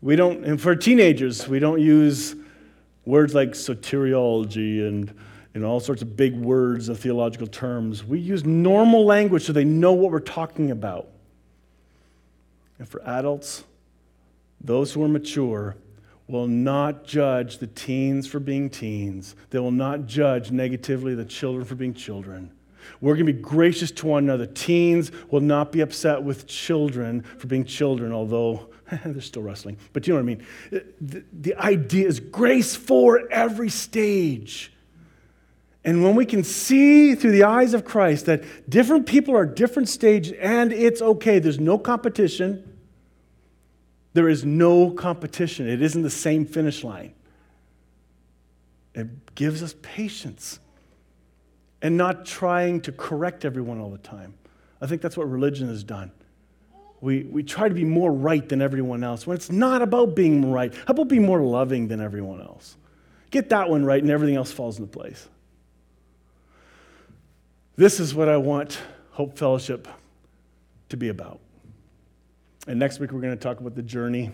We 0.00 0.16
don't, 0.16 0.44
and 0.44 0.60
for 0.60 0.76
teenagers, 0.76 1.48
we 1.48 1.58
don't 1.58 1.80
use 1.80 2.36
words 3.04 3.34
like 3.34 3.50
soteriology 3.50 4.86
and, 4.86 5.12
and 5.54 5.64
all 5.64 5.80
sorts 5.80 6.02
of 6.02 6.16
big 6.16 6.34
words 6.34 6.88
of 6.88 6.98
theological 6.98 7.46
terms. 7.46 8.04
We 8.04 8.20
use 8.20 8.44
normal 8.44 9.04
language 9.04 9.44
so 9.44 9.52
they 9.52 9.64
know 9.64 9.92
what 9.92 10.10
we're 10.10 10.20
talking 10.20 10.70
about. 10.70 11.08
And 12.78 12.88
for 12.88 13.02
adults, 13.02 13.64
those 14.60 14.92
who 14.92 15.02
are 15.02 15.08
mature 15.08 15.76
will 16.28 16.46
not 16.46 17.04
judge 17.04 17.58
the 17.58 17.66
teens 17.66 18.26
for 18.26 18.38
being 18.38 18.68
teens. 18.68 19.34
They 19.50 19.58
will 19.58 19.70
not 19.70 20.06
judge 20.06 20.50
negatively 20.50 21.14
the 21.14 21.24
children 21.24 21.64
for 21.64 21.74
being 21.74 21.94
children. 21.94 22.52
We're 23.00 23.14
going 23.14 23.26
to 23.26 23.32
be 23.32 23.40
gracious 23.40 23.90
to 23.92 24.06
one 24.06 24.24
another. 24.24 24.46
Teens 24.46 25.10
will 25.30 25.40
not 25.40 25.72
be 25.72 25.80
upset 25.80 26.22
with 26.22 26.46
children 26.46 27.22
for 27.22 27.46
being 27.46 27.64
children, 27.64 28.12
although 28.12 28.68
they're 29.04 29.20
still 29.20 29.42
wrestling. 29.42 29.78
But 29.92 30.06
you 30.06 30.14
know 30.14 30.22
what 30.22 30.30
I 30.30 30.34
mean? 30.34 30.46
The, 31.00 31.24
the 31.32 31.54
idea 31.56 32.06
is 32.06 32.20
grace 32.20 32.76
for 32.76 33.28
every 33.30 33.70
stage. 33.70 34.72
And 35.84 36.02
when 36.02 36.14
we 36.16 36.26
can 36.26 36.44
see 36.44 37.14
through 37.14 37.30
the 37.32 37.44
eyes 37.44 37.72
of 37.72 37.84
Christ 37.84 38.26
that 38.26 38.68
different 38.68 39.06
people 39.06 39.36
are 39.36 39.46
different 39.46 39.88
stages 39.88 40.34
and 40.40 40.72
it's 40.72 41.00
okay, 41.00 41.38
there's 41.38 41.60
no 41.60 41.78
competition. 41.78 42.78
There 44.12 44.28
is 44.28 44.44
no 44.44 44.90
competition. 44.90 45.68
It 45.68 45.80
isn't 45.80 46.02
the 46.02 46.10
same 46.10 46.44
finish 46.44 46.82
line. 46.82 47.14
It 48.94 49.34
gives 49.34 49.62
us 49.62 49.74
patience 49.80 50.58
and 51.80 51.96
not 51.96 52.26
trying 52.26 52.80
to 52.82 52.92
correct 52.92 53.44
everyone 53.44 53.80
all 53.80 53.90
the 53.90 53.98
time. 53.98 54.34
I 54.80 54.86
think 54.86 55.02
that's 55.02 55.16
what 55.16 55.30
religion 55.30 55.68
has 55.68 55.84
done. 55.84 56.10
We, 57.00 57.22
we 57.22 57.44
try 57.44 57.68
to 57.68 57.74
be 57.74 57.84
more 57.84 58.12
right 58.12 58.46
than 58.48 58.60
everyone 58.60 59.04
else 59.04 59.26
when 59.26 59.36
it's 59.36 59.52
not 59.52 59.82
about 59.82 60.16
being 60.16 60.50
right. 60.50 60.74
How 60.74 60.86
about 60.88 61.06
being 61.08 61.24
more 61.24 61.40
loving 61.40 61.86
than 61.86 62.00
everyone 62.00 62.40
else? 62.40 62.76
Get 63.30 63.50
that 63.50 63.70
one 63.70 63.84
right, 63.84 64.02
and 64.02 64.10
everything 64.10 64.34
else 64.34 64.50
falls 64.50 64.78
into 64.78 64.90
place. 64.90 65.28
This 67.78 68.00
is 68.00 68.12
what 68.12 68.28
I 68.28 68.36
want 68.38 68.80
Hope 69.12 69.38
Fellowship 69.38 69.86
to 70.88 70.96
be 70.96 71.10
about. 71.10 71.38
And 72.66 72.76
next 72.76 72.98
week, 72.98 73.12
we're 73.12 73.20
going 73.20 73.38
to 73.38 73.40
talk 73.40 73.60
about 73.60 73.76
the 73.76 73.84
journey 73.84 74.32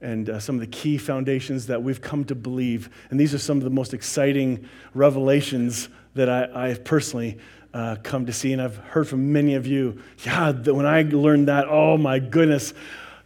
and 0.00 0.30
uh, 0.30 0.40
some 0.40 0.54
of 0.54 0.62
the 0.62 0.66
key 0.68 0.96
foundations 0.96 1.66
that 1.66 1.82
we've 1.82 2.00
come 2.00 2.24
to 2.24 2.34
believe. 2.34 2.88
And 3.10 3.20
these 3.20 3.34
are 3.34 3.38
some 3.38 3.58
of 3.58 3.64
the 3.64 3.70
most 3.70 3.92
exciting 3.92 4.66
revelations 4.94 5.90
that 6.14 6.30
I, 6.30 6.68
have 6.68 6.84
personally 6.84 7.36
uh, 7.74 7.96
come 8.02 8.24
to 8.24 8.32
see. 8.32 8.54
And 8.54 8.62
I've 8.62 8.78
heard 8.78 9.08
from 9.08 9.30
many 9.30 9.56
of 9.56 9.66
you, 9.66 10.00
yeah, 10.24 10.52
when 10.52 10.86
I 10.86 11.02
learned 11.02 11.48
that, 11.48 11.66
oh 11.68 11.98
my 11.98 12.18
goodness, 12.18 12.72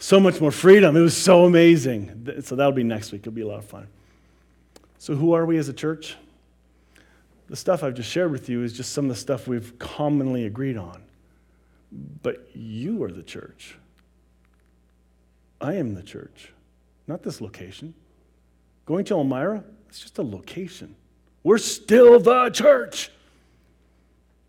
so 0.00 0.18
much 0.18 0.40
more 0.40 0.50
freedom. 0.50 0.96
It 0.96 1.00
was 1.00 1.16
so 1.16 1.44
amazing. 1.44 2.40
So 2.42 2.56
that'll 2.56 2.72
be 2.72 2.82
next 2.82 3.12
week. 3.12 3.20
It'll 3.20 3.30
be 3.30 3.42
a 3.42 3.46
lot 3.46 3.58
of 3.58 3.66
fun. 3.66 3.86
So, 4.98 5.14
who 5.14 5.32
are 5.32 5.46
we 5.46 5.58
as 5.58 5.68
a 5.68 5.72
church? 5.72 6.16
The 7.48 7.56
stuff 7.56 7.82
I've 7.82 7.94
just 7.94 8.10
shared 8.10 8.30
with 8.30 8.48
you 8.48 8.62
is 8.62 8.72
just 8.72 8.92
some 8.92 9.06
of 9.06 9.08
the 9.08 9.20
stuff 9.20 9.48
we've 9.48 9.78
commonly 9.78 10.44
agreed 10.44 10.76
on. 10.76 11.02
But 12.22 12.48
you 12.54 13.02
are 13.04 13.10
the 13.10 13.22
church. 13.22 13.76
I 15.60 15.74
am 15.74 15.94
the 15.94 16.02
church, 16.02 16.52
not 17.06 17.22
this 17.22 17.40
location. 17.40 17.94
Going 18.86 19.04
to 19.06 19.14
Elmira, 19.14 19.64
it's 19.88 20.00
just 20.00 20.18
a 20.18 20.22
location. 20.22 20.94
We're 21.42 21.58
still 21.58 22.20
the 22.20 22.50
church. 22.50 23.10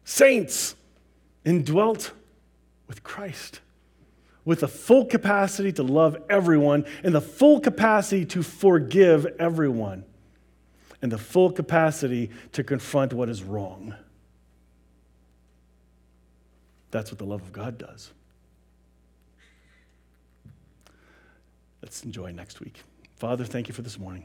Saints 0.03 0.75
indwelt 1.45 2.11
with 2.87 3.03
Christ, 3.03 3.61
with 4.43 4.59
the 4.59 4.67
full 4.67 5.05
capacity 5.05 5.71
to 5.73 5.83
love 5.83 6.17
everyone, 6.29 6.85
and 7.03 7.15
the 7.15 7.21
full 7.21 7.59
capacity 7.59 8.25
to 8.25 8.43
forgive 8.43 9.25
everyone, 9.39 10.03
and 11.01 11.11
the 11.11 11.17
full 11.17 11.51
capacity 11.51 12.29
to 12.51 12.63
confront 12.63 13.13
what 13.13 13.29
is 13.29 13.43
wrong. 13.43 13.95
That's 16.91 17.11
what 17.11 17.19
the 17.19 17.25
love 17.25 17.41
of 17.41 17.51
God 17.53 17.77
does. 17.77 18.11
Let's 21.81 22.03
enjoy 22.03 22.31
next 22.31 22.59
week. 22.59 22.83
Father, 23.15 23.45
thank 23.45 23.67
you 23.67 23.73
for 23.73 23.81
this 23.81 23.97
morning. 23.97 24.17